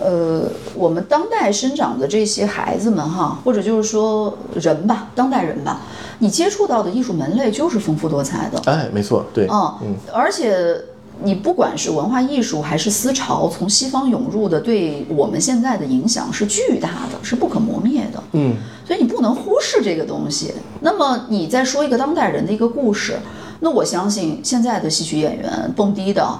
[0.00, 5.80] 呃，我们当代生长的这些孩子们哈，或者就是说人吧，当代人吧，
[6.20, 8.60] 你接触到的艺术门类就是丰富多彩的。
[8.70, 10.80] 哎，没错，对，嗯嗯，而且
[11.20, 18.22] 你不管是文化艺术还是思潮，从西方涌入的，对我们现在的影响是巨大的，是不可磨灭的。
[18.32, 18.54] 嗯，
[18.86, 20.54] 所以你不能忽视这个东西。
[20.80, 23.18] 那么你再说一个当代人的一个故事，
[23.58, 26.38] 那我相信现在的戏曲演员蹦迪的。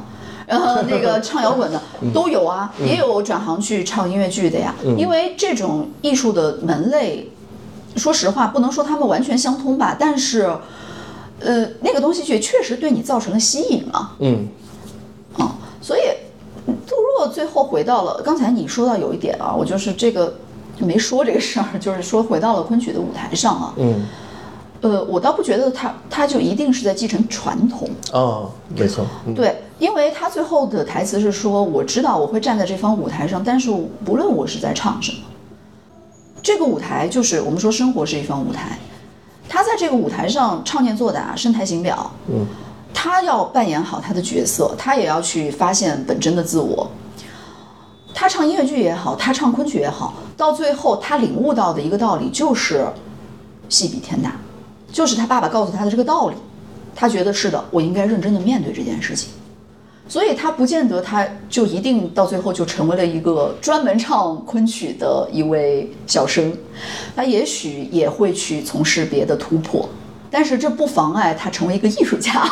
[0.49, 1.81] 然后那个唱摇滚的
[2.13, 4.75] 都有啊，也有转行去唱音乐剧的呀。
[4.97, 7.31] 因为这种艺术的门类，
[7.97, 10.51] 说实话不能说他们完全相通吧，但是，
[11.41, 14.13] 呃，那个东西却确实对你造成了吸引嘛。
[14.21, 14.49] 嗯，
[15.37, 16.01] 啊，所以
[16.67, 20.35] 杜若最后回到了刚才你说到有一点啊，我就是这个
[20.81, 23.75] 就没说这个事儿，就是说回到了昆曲的舞台上啊。
[23.77, 24.07] 嗯。
[24.81, 33.71] 呃，我倒不觉得他他就一定是在继承传统哦，没错，对，因为他最后的台词是说，我知道我会站在这方舞台上，但是
[34.05, 35.19] 不论我是在唱什么，
[36.43, 38.79] 这个舞台就是我们说生活是一方舞台，
[39.49, 42.47] 他在这个舞台上唱念做打，声台形表，嗯，
[42.93, 46.91] 他要扮演好他的角色，他也要去发现本真的自我，
[48.13, 52.87] 他唱音乐剧也好，他唱昆曲也好，到最后他领悟到的一个道理就是
[53.69, 54.33] 戏比天大。
[54.91, 56.35] 就是他爸爸告诉他的这个道理，
[56.95, 59.29] 他觉得是的，我应该认真的面对这件事情，
[60.09, 66.51] 所以他不见得他就一定到最后就成为了一个专门唱昆曲的一位小生，
[67.15, 69.87] 他也许也会去从事别的突破，
[70.31, 72.43] 但是这不妨碍他成为一个艺术家，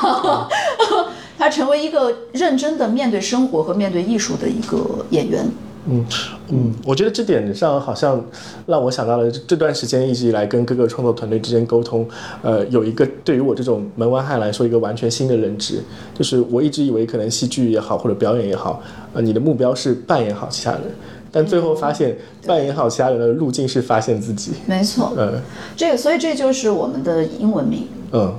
[1.38, 5.46] 他成为一个认真的面对生活和面对艺术的一个演员。
[5.88, 6.04] 嗯
[6.48, 8.20] 嗯，我觉得这点上好像
[8.66, 12.04] 让我想到了这段时间一直以来跟各个创作团队之间沟通，
[12.42, 15.80] 呃，有一个对于我这种门外汉来说一个完全新的认知，
[16.12, 18.82] 就是我一直以为可能戏剧也好或者表演也好，
[19.12, 20.82] 呃，你的目标是扮演好其他人，
[21.30, 24.54] 但最后发现扮演好其他人的路径是发现自己。
[24.66, 25.40] 没错，嗯，
[25.76, 28.34] 这个所以这就是我们的英文名，嗯，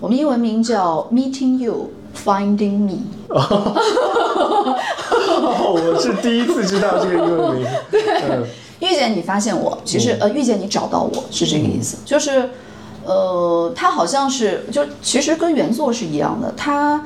[0.00, 1.92] 我们英文名叫 Meeting You。
[2.14, 2.98] Finding me，
[5.28, 7.66] 我是第一次知道这个英文名。
[7.90, 8.46] 对，
[8.80, 12.50] 遇见你发现我，其实呃，遇见你找到我是这个意思，就是
[13.06, 17.02] 呃，他好像是就其实跟原作是一样的，他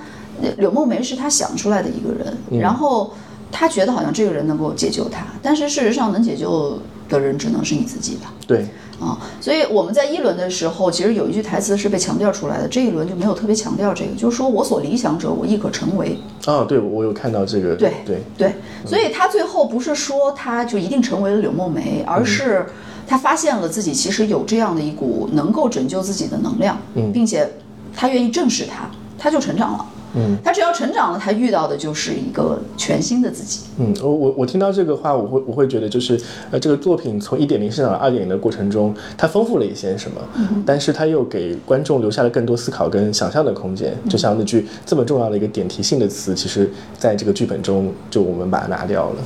[0.56, 3.12] 柳梦梅是他想出来的一个人，然后
[3.52, 8.32] 他觉得好像这个人能够解救他，但是事实上能解救的人只能是你自己吧？
[8.46, 8.66] 对。
[9.04, 16.18] 啊，所以我们在一轮的时候，其实有一句台词是被强调出来的，这一轮就没有特别强调这个，就是说我所理想者，我亦可成为。
[16.46, 17.74] 啊，对，我有看到这个。
[17.74, 18.54] 对对对，
[18.86, 22.64] 所以他最后不是说他就一定成为了柳梦梅，而是
[23.06, 26.78] 他发现了自己其实有这样的一股能够拯救自己的能量，
[27.12, 27.48] 并且
[27.94, 28.88] 他愿意正视它，
[29.18, 29.86] 他就成长了。
[30.16, 33.60] 嗯，他只要成长了，他遇到的就是一个全新的自己。
[33.78, 40.20] 嗯，我我我听到这个话，我会我会觉得就是呃，这个作品从一点零生长到二点零的过程中，它丰富了一些什么，
[40.64, 43.94] 但是它又给观众留下了更多思考跟想象的空间。
[44.08, 49.16] 就像那句这么重要的一个点题性的词，其实在这个剧本中，就我们把它拿掉了。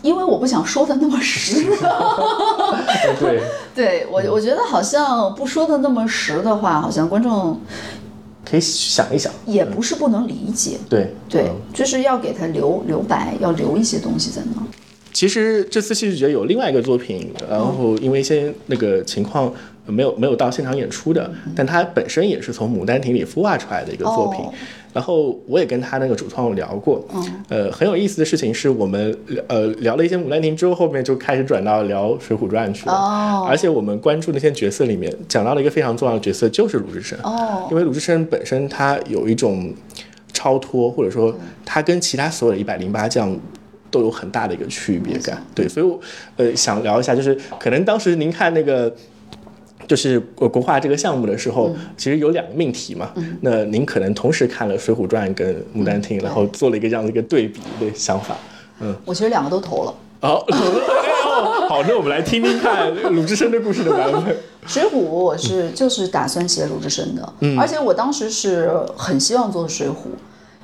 [0.00, 1.64] 因为我不想说的那么实，
[3.18, 3.42] 对，
[3.74, 7.58] 对我我觉得好像不说的那么实的话，好像观众
[8.48, 11.08] 可以想一想，也不是不能理解，对。
[11.28, 14.62] 对，就是要给他留留白，要留一些东西在那。
[15.12, 19.52] 其实这次戏剧节有另外一个作品，然后因为一些那个情况
[19.86, 24.44] 没有没有到现场演出的，但它本身也是从《牡丹亭》里孵化出来的一个作品。
[24.94, 27.04] 然后我也跟他那个主创聊过，
[27.48, 29.18] 呃，很有意思的事情是我们
[29.48, 32.92] 呃聊了一些《牡丹亭》之后，后面就开始转到聊《水浒传》去了。
[32.92, 33.44] 哦。
[33.48, 37.18] 而且我们关注那些角色里面，讲到了一个非常重要的角色，就是鲁智深。
[37.24, 37.66] 哦。
[37.72, 39.74] 因为鲁智深本身他有一种
[40.32, 43.36] 超脱，或者说他跟其他所有的一百零八将
[43.90, 45.44] 都有很大的一个区别感。
[45.56, 45.98] 对，所以我
[46.36, 48.94] 呃想聊一下，就是可能当时您看那个。
[49.86, 53.12] 就是国国画这个项目的时候，其实有两个命题嘛。
[53.40, 58.36] 那您可能同时看了《水浒传》跟《牡丹亭》，然后做了一个这样的一个对比的想法。
[58.80, 59.94] 嗯，我其实两个都投了。
[60.24, 60.46] 好，
[61.68, 64.34] 好，那我们来听听看鲁智深的故事的版本。
[64.66, 69.94] 水浒我是就是打算写鲁智深的，而且我当时是很希望做水浒，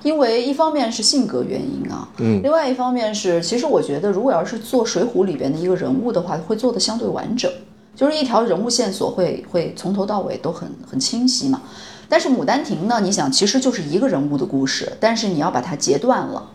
[0.02, 7.52] 因为一方面是性格原因啊，嗯，另外一方面是其实我觉得如果要是做水浒里边的一个人物的话，会做的相对完整。
[8.00, 11.60] 就是一条人物线索会会从头到尾都很很清晰嘛，
[12.08, 16.48] 但是《牡丹亭》呢，你想其实就是一个人物的故事，但是你要把它截断了，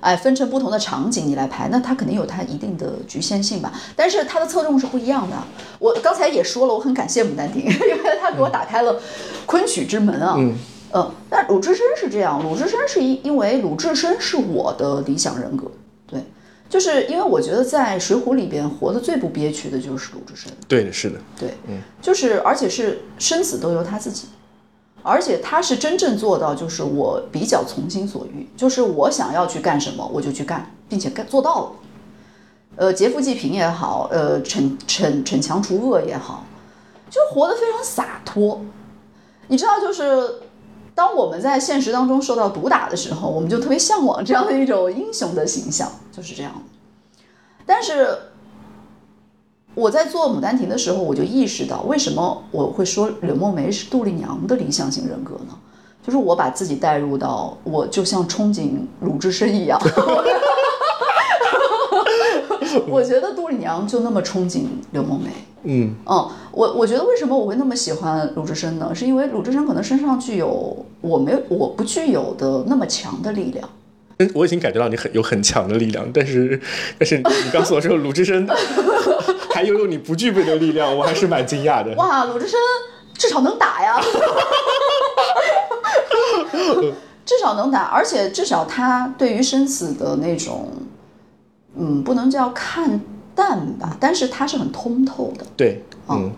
[0.00, 3.72] 哎，分成不同的场景你来排，那它肯定有它一定的局限性吧。
[3.96, 5.36] 但是它的侧重是不一样的。
[5.78, 9.00] 我刚才也说了，我很感谢《牡丹亭》， 因为它给我打开了
[9.46, 10.34] 昆曲之门啊。
[10.36, 10.54] 嗯。
[10.90, 15.64] 呃，但鲁智深是这样，鲁智深是因因为鲁智深是我的理想人格。
[16.70, 20.52] 就是因为我觉得在《水浒》里边活得最不憋屈的就是鲁智深。
[20.68, 24.28] 对，是的，对，嗯，就是而且是生死都由他自己，
[25.02, 31.72] 而且他是真正做到，就是我比较从心所欲，就是我想要去干什么我就去干，并且干做到了。
[32.76, 36.46] 呃，劫富济贫也好，呃，逞逞逞强除恶也好，
[37.10, 38.60] 就活得非常洒脱。
[39.48, 40.34] 你知道，就是。
[40.94, 46.52] 当我们在现实当中受到毒打的时候，我们就特别向往这样的一种英雄的形象，就是这样。
[47.64, 48.18] 但是
[49.74, 55.56] 我在做《牡丹亭》的时候，我就意识到，为什么我会说柳梦梅是杜丽娘的理想型人格呢？
[56.02, 58.70] 就是我把自己带入到，我就像憧憬
[59.00, 59.78] 鲁智深一样。
[62.88, 65.28] 我觉得杜丽娘就那么憧憬柳梦梅。
[65.62, 68.90] 嗯嗯，我我觉得为什么我会那么喜欢鲁智深呢？
[68.94, 73.68] 是因为鲁智深可能身上具有我没有我不具有的那么强的力量。
[74.18, 76.58] 嗯，我已经感觉到你很有很强的力量，但是
[76.98, 78.48] 但是你告诉我说鲁智深
[79.52, 81.94] 还拥有你不具备的力量，我还是蛮惊讶的。
[81.96, 82.58] 哇，鲁智深
[83.12, 84.00] 至少能打呀，
[87.26, 90.68] 至少能打，而且至少他对于生死的那种，
[91.80, 93.00] 嗯，不能叫看。
[93.32, 95.46] 淡吧，但是他是很通透的。
[95.56, 96.30] 对，嗯，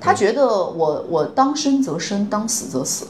[0.00, 3.06] 他觉得我我当生则生，当死则死。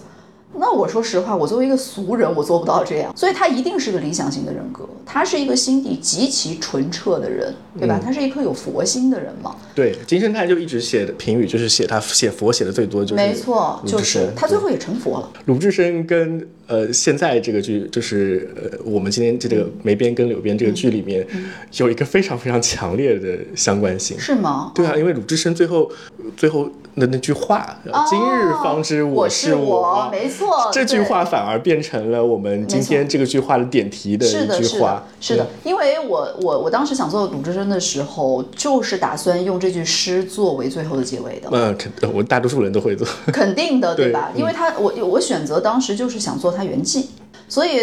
[0.54, 3.14] 那我说实话，我作为一个俗人，我做不到这样。
[3.16, 8.00] 所以他一定是个理想型的人格，他是一个心地极其纯澈的人，对吧？
[8.02, 9.54] 他是一颗有佛心的人嘛。
[9.74, 15.30] 对，金圣叹就一直写的评语，就是写他写佛写的最多，就是没错，就是他最后也成佛了。
[15.44, 21.24] 鲁智深跟呃现在这个剧，就是呃我们今天这个梅边跟柳边这个剧里面，
[21.76, 24.72] 有一个非常非常强烈的相关性，是吗？
[24.74, 25.88] 对啊，因为鲁智深最后
[26.36, 26.68] 最后。
[26.98, 27.78] 的那句话，
[28.08, 35.02] 今日方知我是我，没错，这句话反而变成了我们今天这个句话的点题的一句话。
[35.20, 41.48] 是的，因为我我我当时想做鲁智深的时候，就是打算用这句诗作为最后的结尾的。
[41.52, 44.32] 嗯，肯，我大多数人都会做，肯定的， 对吧？
[44.34, 47.10] 因为他，我我选择当时就是想做他原记，
[47.48, 47.78] 所以。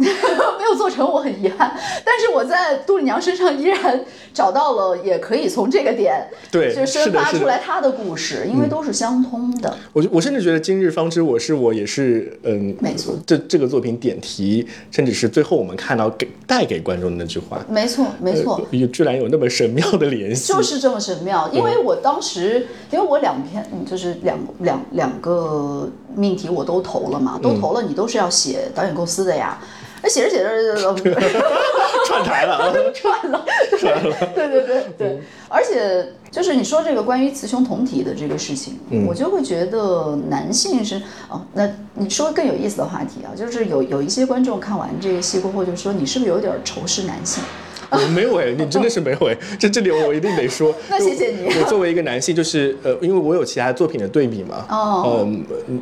[0.58, 1.72] 没有做成，我很遗憾。
[2.04, 9.76] 但是我在杜丽娘身上依然找到了，也可以从这个点对，就生发出来她的故事，因为都是相通的。
[9.92, 13.14] 我我甚至觉得“今日方知我是我”也是嗯，没错。
[13.26, 18.60] 这这个作品点题，甚至是最后我们看到给带给观众的那句话，没错没错，
[18.92, 21.48] 居然有那么神妙的联系，就是这么神妙。
[21.52, 29.58] 因为我当时，因为我两篇就是两两两个命题我都投了嘛，都投了，你都是要写导演构思的呀。
[30.02, 30.94] 那写着写着，
[32.06, 33.44] 串台了， 串了，
[33.78, 35.20] 串了，对对对对。
[35.48, 47.42] 而且就是你说这个关于雌雄同体的这个事情，我就会觉得男性是哦，那你说更有意思的话题啊，就是有有一些观众看完这个戏过后就说你是不是有点仇视男性？
[47.90, 50.72] 我没有哎，你真的是没有哎，这这里我一定得说。
[50.88, 51.48] 那谢谢你。
[51.60, 54.64] 我作为一个男性，就是呃，因为我有其他作品的对比嘛。
[54.68, 55.26] 哦。
[55.66, 55.80] 嗯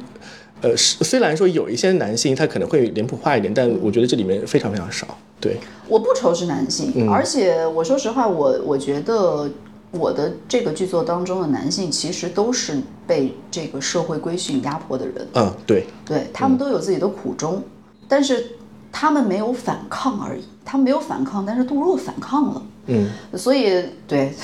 [0.60, 5.06] 呃，虽然说有一些男性他可能会脸谱化一点，但我觉得这里面非常非常少。
[5.40, 5.56] 对。
[5.88, 9.48] 我不仇视男性，而且我说实话，我我觉得
[9.90, 15.26] 我的这个剧作当中的男性其实都是被这个社会规训压迫的人。
[15.34, 15.86] 嗯，对。
[16.04, 17.62] 对他们都有自己的苦衷，
[18.08, 18.46] 但是
[18.90, 20.42] 他们没有反抗而已。
[20.64, 22.62] 他们没有反抗，但是杜若反抗了。
[22.88, 24.34] 嗯，所以对。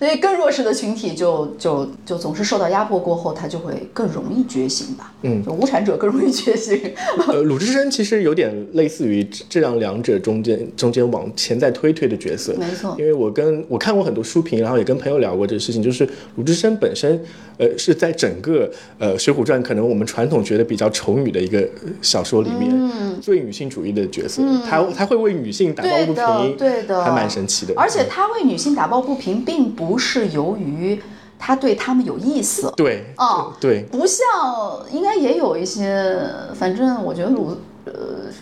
[0.00, 5.12] 所以更弱势的群体就就就总是受到压迫过后，他就会更容易觉醒吧。
[5.20, 6.80] 嗯，就无产者更容易觉醒。
[7.28, 12.54] 呃，鲁智深其实有点类似于这样两者中间中间往前再推推的角色。
[12.58, 17.22] 没错，因为我跟我看过很多书评，然后也跟朋友聊过这个事情，就是鲁智深本身，
[17.58, 21.68] 呃，是在整个呃《水浒传》可能我们传统觉得比较丑女的一个
[22.00, 24.40] 小说里面，最女性主义的角色。
[24.42, 27.74] 嗯他他会为女性打抱不平，对的，还蛮神奇的。
[27.76, 29.89] 而且他为女性打抱不平，并不。
[29.90, 31.02] 不是由于
[31.36, 34.24] 他对他们有意思，对，啊，对，不像，
[34.92, 36.16] 应该也有一些，
[36.54, 37.92] 反正我觉得鲁，呃，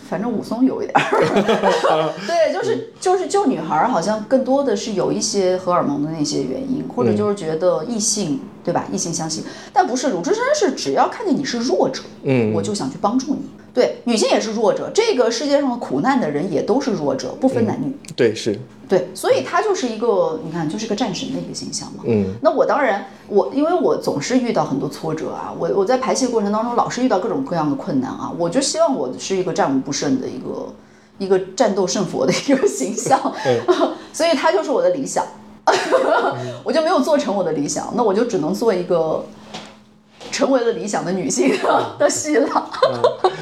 [0.07, 0.93] 反正武松有一点，
[2.27, 8.85] 对，就是就是救女孩，好像更多的是有一些荷尔蒙的那些原因，或者就是觉得异性，对吧？
[8.91, 9.43] 异性相吸，
[9.73, 13.49] 但不是鲁智深是只要看见你是弱者，嗯，我就想去帮助你。
[13.79, 14.91] 对，女性也是弱者。
[14.93, 17.97] 这个世界上的苦难的人也都是弱者，不分男女。
[18.13, 18.59] 对，是。
[18.89, 22.03] 对，所以他就是一个，你看，就是个战神的一个形象嘛。
[22.05, 22.25] 嗯。
[22.41, 30.73] 那我当然，我因为我总是遇到很多挫折啊，我我在排戏过程当中老是遇到各种各样的困难啊，我就希望我是一个战无不胜的一个
[31.17, 33.17] 一个战斗胜佛的一个 形象。
[34.11, 35.25] 所以他就是我的理想，
[36.65, 39.23] 我就没有做成我的理想，那我就只能做一个。
[40.31, 41.53] 成为了理想的女性
[41.97, 42.69] 的戏了。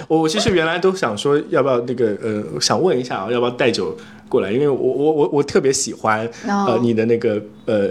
[0.07, 3.95] 我我其实原来都想说，要不要那个呃，想问一下啊，要不要带酒
[4.29, 4.51] 过来？
[4.51, 7.89] 因为我我我我特别喜欢呃你的那个呃。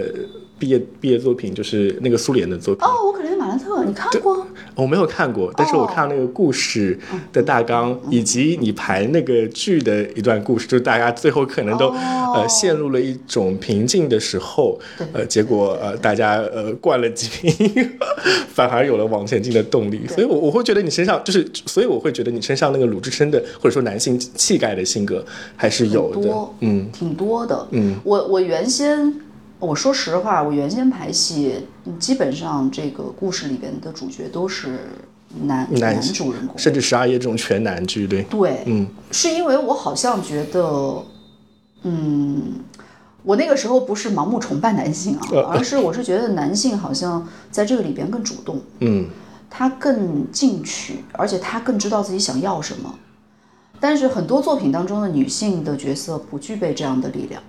[0.59, 2.85] 毕业毕业作品就是那个苏联的作品。
[2.85, 4.45] 哦，我可怜马兰特，你看过？
[4.75, 6.97] 我没有看过，但是我看那个故事
[7.33, 14.79] 的大纲，以及你排那个剧的一段故事，就是大家最后可能都呃陷入了一种平静的时候，
[15.13, 17.89] 呃，结果呃大家呃灌了几瓶，
[18.53, 20.05] 反而有了往前进的动力。
[20.07, 26.29] 所以，我我会觉得你身上就是，所以我会觉得你身上那个鲁智深的或者说男性气概的性格还是有的，
[26.59, 29.13] 嗯，挺多的，嗯，我我原先。
[29.59, 31.65] 我说实话，我原先排戏，
[31.99, 34.79] 基本上这个故事里边的主角都是
[35.41, 41.03] 男男主人公，甚至十二夜这种全男剧，对对，嗯，是因为我好像觉得，
[41.81, 42.53] 嗯，
[43.23, 49.09] 我那个时候不是盲目崇拜男性啊，而是我是觉得男性好像在这个里边更主动，嗯，
[49.49, 52.93] 他更进取，而且他更知道自己想要什么，
[53.79, 57.41] 但是很多作品当中的女性的角色不具备这样的力量。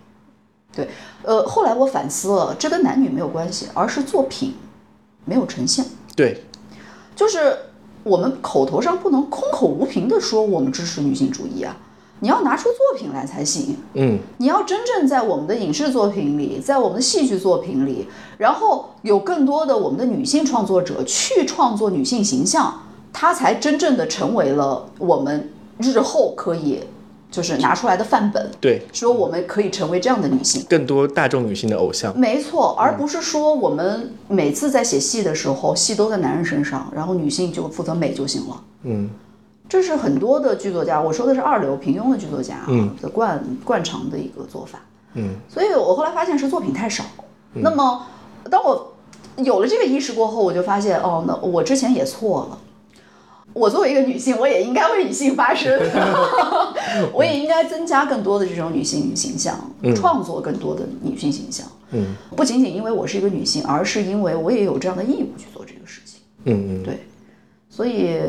[0.79, 0.89] 对，
[1.25, 4.55] 呃，后来我反思了，这跟男女没有关系，而是作品
[5.25, 5.85] 没有呈现。
[6.15, 6.45] 对，
[7.17, 7.59] 就是
[8.05, 11.77] 我们口头上不能空口无凭的说我们支持女性主义啊，
[12.21, 13.77] 你要拿出作品来才行。
[13.95, 18.07] 嗯，你要真正在我们的影视作品里，在我们的戏剧作品里，
[18.37, 26.85] 然后有更多的我们的女性创作者去创作女性形象，她才真正的成为了我们日后可以。
[27.31, 38.63] 就是拿出来的范本，对，说我们可以成为这样的女性，更多大众女性的偶像，没错，而不是说我们每次在写戏的时候，戏都在男人身上，然后女性就负责美就行了。
[38.85, 39.11] 嗯，
[39.69, 42.67] 这是很多的剧作家，我说的是二流平庸的剧作家
[43.03, 44.81] 的惯惯常的一个做法。
[45.15, 47.05] 嗯，所以我后来发现是作品太少。
[47.53, 48.07] 那么，
[48.51, 48.95] 当我
[49.37, 52.59] 有了这个意识过后，我就发现，哦，那我之前也错了。
[53.59, 55.79] 我作为一个女性，我也应该为女性发声，
[57.13, 59.59] 我也应该增加更多的这种女性形象，
[59.97, 61.67] 创作更多的女性形象。
[61.91, 66.21] 嗯，不仅仅因为我是一个女性，而是因为我也有这样的义务去做这个事情。
[66.45, 67.01] 嗯嗯，对，
[67.69, 68.21] 所以，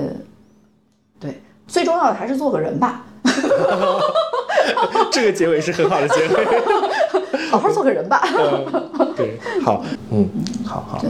[1.20, 3.06] 对，最重要的还是做个人吧。
[5.12, 6.46] 这个结尾是很好的结尾，
[7.52, 8.24] 好好做个人吧。
[9.16, 10.28] 对，好，嗯，
[10.66, 11.04] 好好。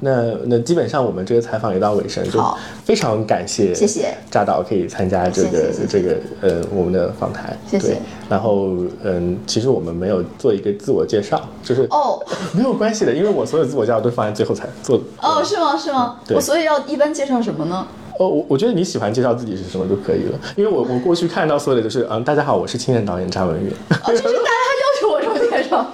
[0.00, 2.42] 那那基本上我们这个采访也到尾声，就
[2.84, 7.96] 非常感谢谢谢扎导可以参加这个这个呃我们的访谈，谢谢。
[8.28, 12.20] 然后嗯，其实我们没有做一个自我介绍，就是哦
[12.52, 15.04] 没有关系的，因为我所有自我介绍都放在最后才做的。
[15.22, 15.76] 哦，是吗？
[15.76, 16.18] 是吗？
[16.30, 17.86] 我所以要一般介绍什么呢？
[18.18, 23.72] 哦，我我觉得你喜欢介绍自己是什么就可以了，因为我我过去看到所有的就是嗯，大家好，我是青年导演张文远。
[23.90, 24.34] 哦，这是大家
[24.82, 25.86] 要求我这么介绍。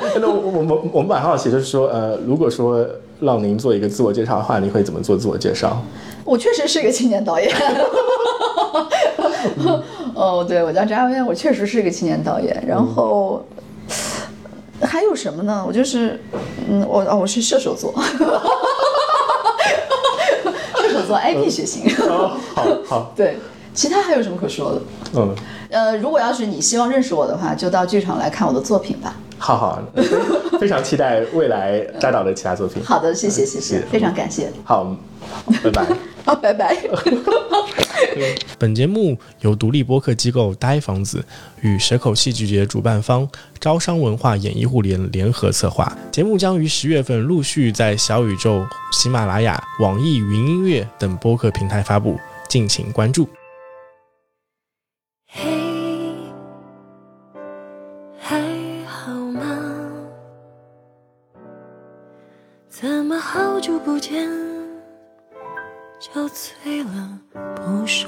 [0.20, 2.86] 那我我们我们蛮好奇，就是说，呃，如果说
[3.20, 5.82] 让您做一个自我介绍的话，你会怎么做自我介绍？
[6.24, 7.50] 我确实是一个青年导演。
[10.14, 12.64] 哦，对，我叫张亚我确实是一个青年导演。
[12.66, 13.44] 然后
[14.80, 15.64] 还有什么呢？
[15.66, 16.20] 我就是，
[16.68, 17.92] 嗯，我哦，我是射手座。
[20.78, 21.88] 射手座 IP 血型。
[21.96, 22.38] 好
[22.86, 23.12] 好。
[23.16, 23.36] 对，
[23.74, 24.80] 其他还有什么可说的？
[25.16, 25.34] 嗯。
[25.70, 29.16] 呃，如果要是你希望认识我的话，就到剧场来看我的作品吧。
[29.44, 29.82] 好好，
[30.58, 32.82] 非常期待未来扎导的其他作品。
[32.82, 34.50] 好的，谢谢谢谢，非常感谢。
[34.64, 34.96] 好，
[35.62, 35.86] 拜拜。
[36.24, 36.74] 好，拜拜。
[38.58, 41.22] 本节目由独立播客机构呆房子
[41.60, 43.28] 与蛇口戏剧节主办方
[43.60, 45.94] 招商文化演艺互联联合策划。
[46.10, 52.18] 节目将于十月份陆续在小宇宙、喜马拉雅、网易云音乐等播客平台发布，
[52.48, 53.28] 敬请关注。
[63.34, 64.30] 好久不见，
[66.00, 67.18] 憔悴了
[67.56, 68.06] 不少。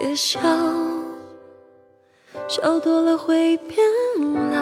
[0.00, 0.40] 别笑，
[2.48, 3.78] 笑多了会变
[4.50, 4.58] 老。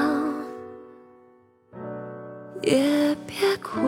[2.60, 3.80] 也别哭，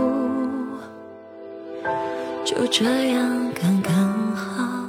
[2.42, 3.92] 就这样刚刚
[4.34, 4.88] 好。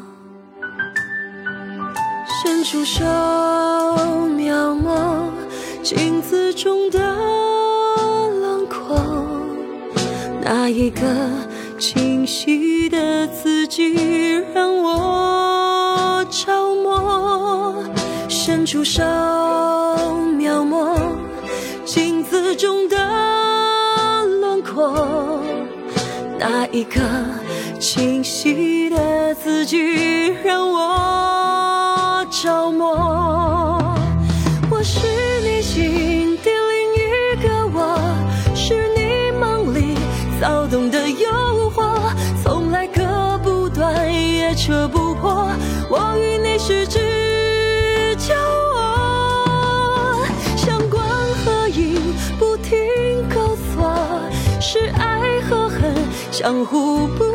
[2.42, 3.04] 伸出手，
[4.38, 5.30] 描摹
[5.84, 7.45] 镜子中的。
[10.48, 11.02] 那一个
[11.80, 13.96] 清晰的自己
[14.54, 17.74] 让我着魔，
[18.30, 19.02] 伸出手
[20.38, 21.00] 描摹
[21.84, 22.96] 镜子中的
[24.40, 25.42] 轮廓。
[26.38, 27.02] 那一个
[27.80, 33.82] 清晰的自己让我着魔。
[34.70, 35.00] 我是
[35.42, 36.15] 你心
[44.66, 45.48] 扯不破。
[45.92, 46.98] 我与你十指
[48.18, 48.34] 交
[48.74, 50.26] 握，
[50.58, 51.06] 像光
[51.46, 52.02] 和影
[52.40, 52.76] 不停
[53.30, 53.94] 交错，
[54.60, 55.94] 是爱和恨
[56.32, 57.35] 相互不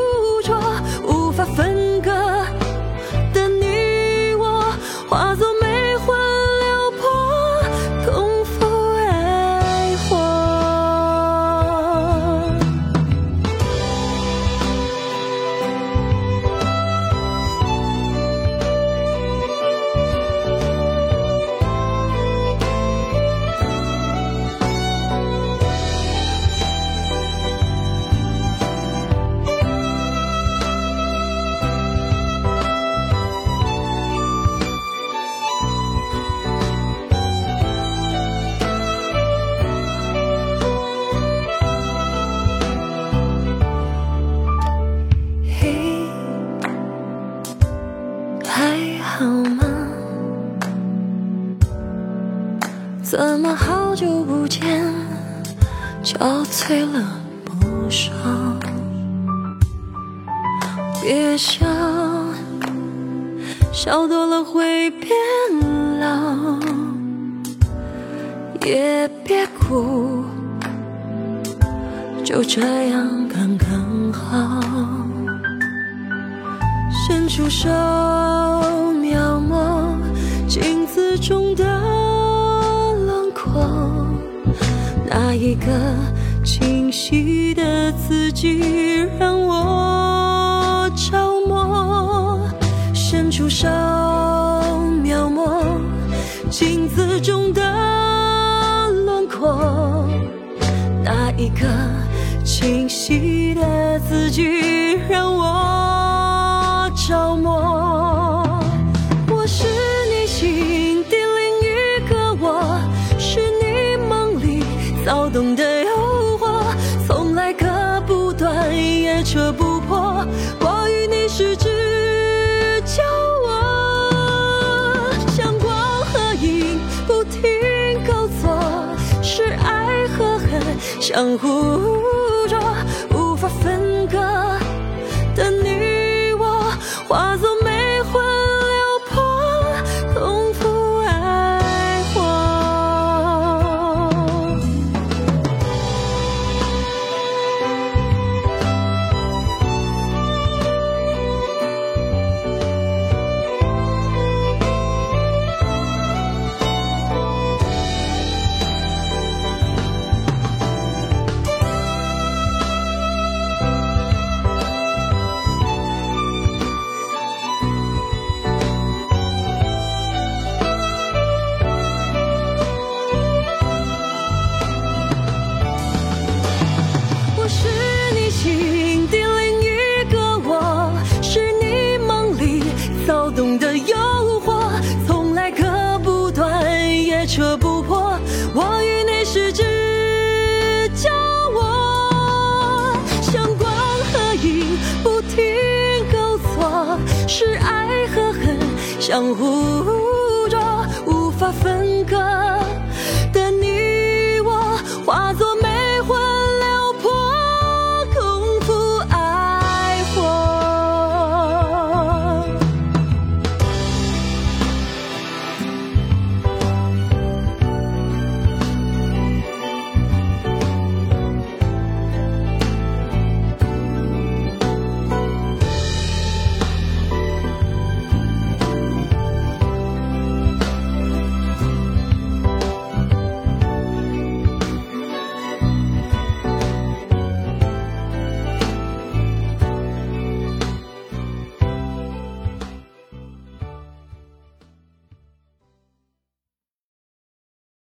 [131.20, 132.19] 江湖。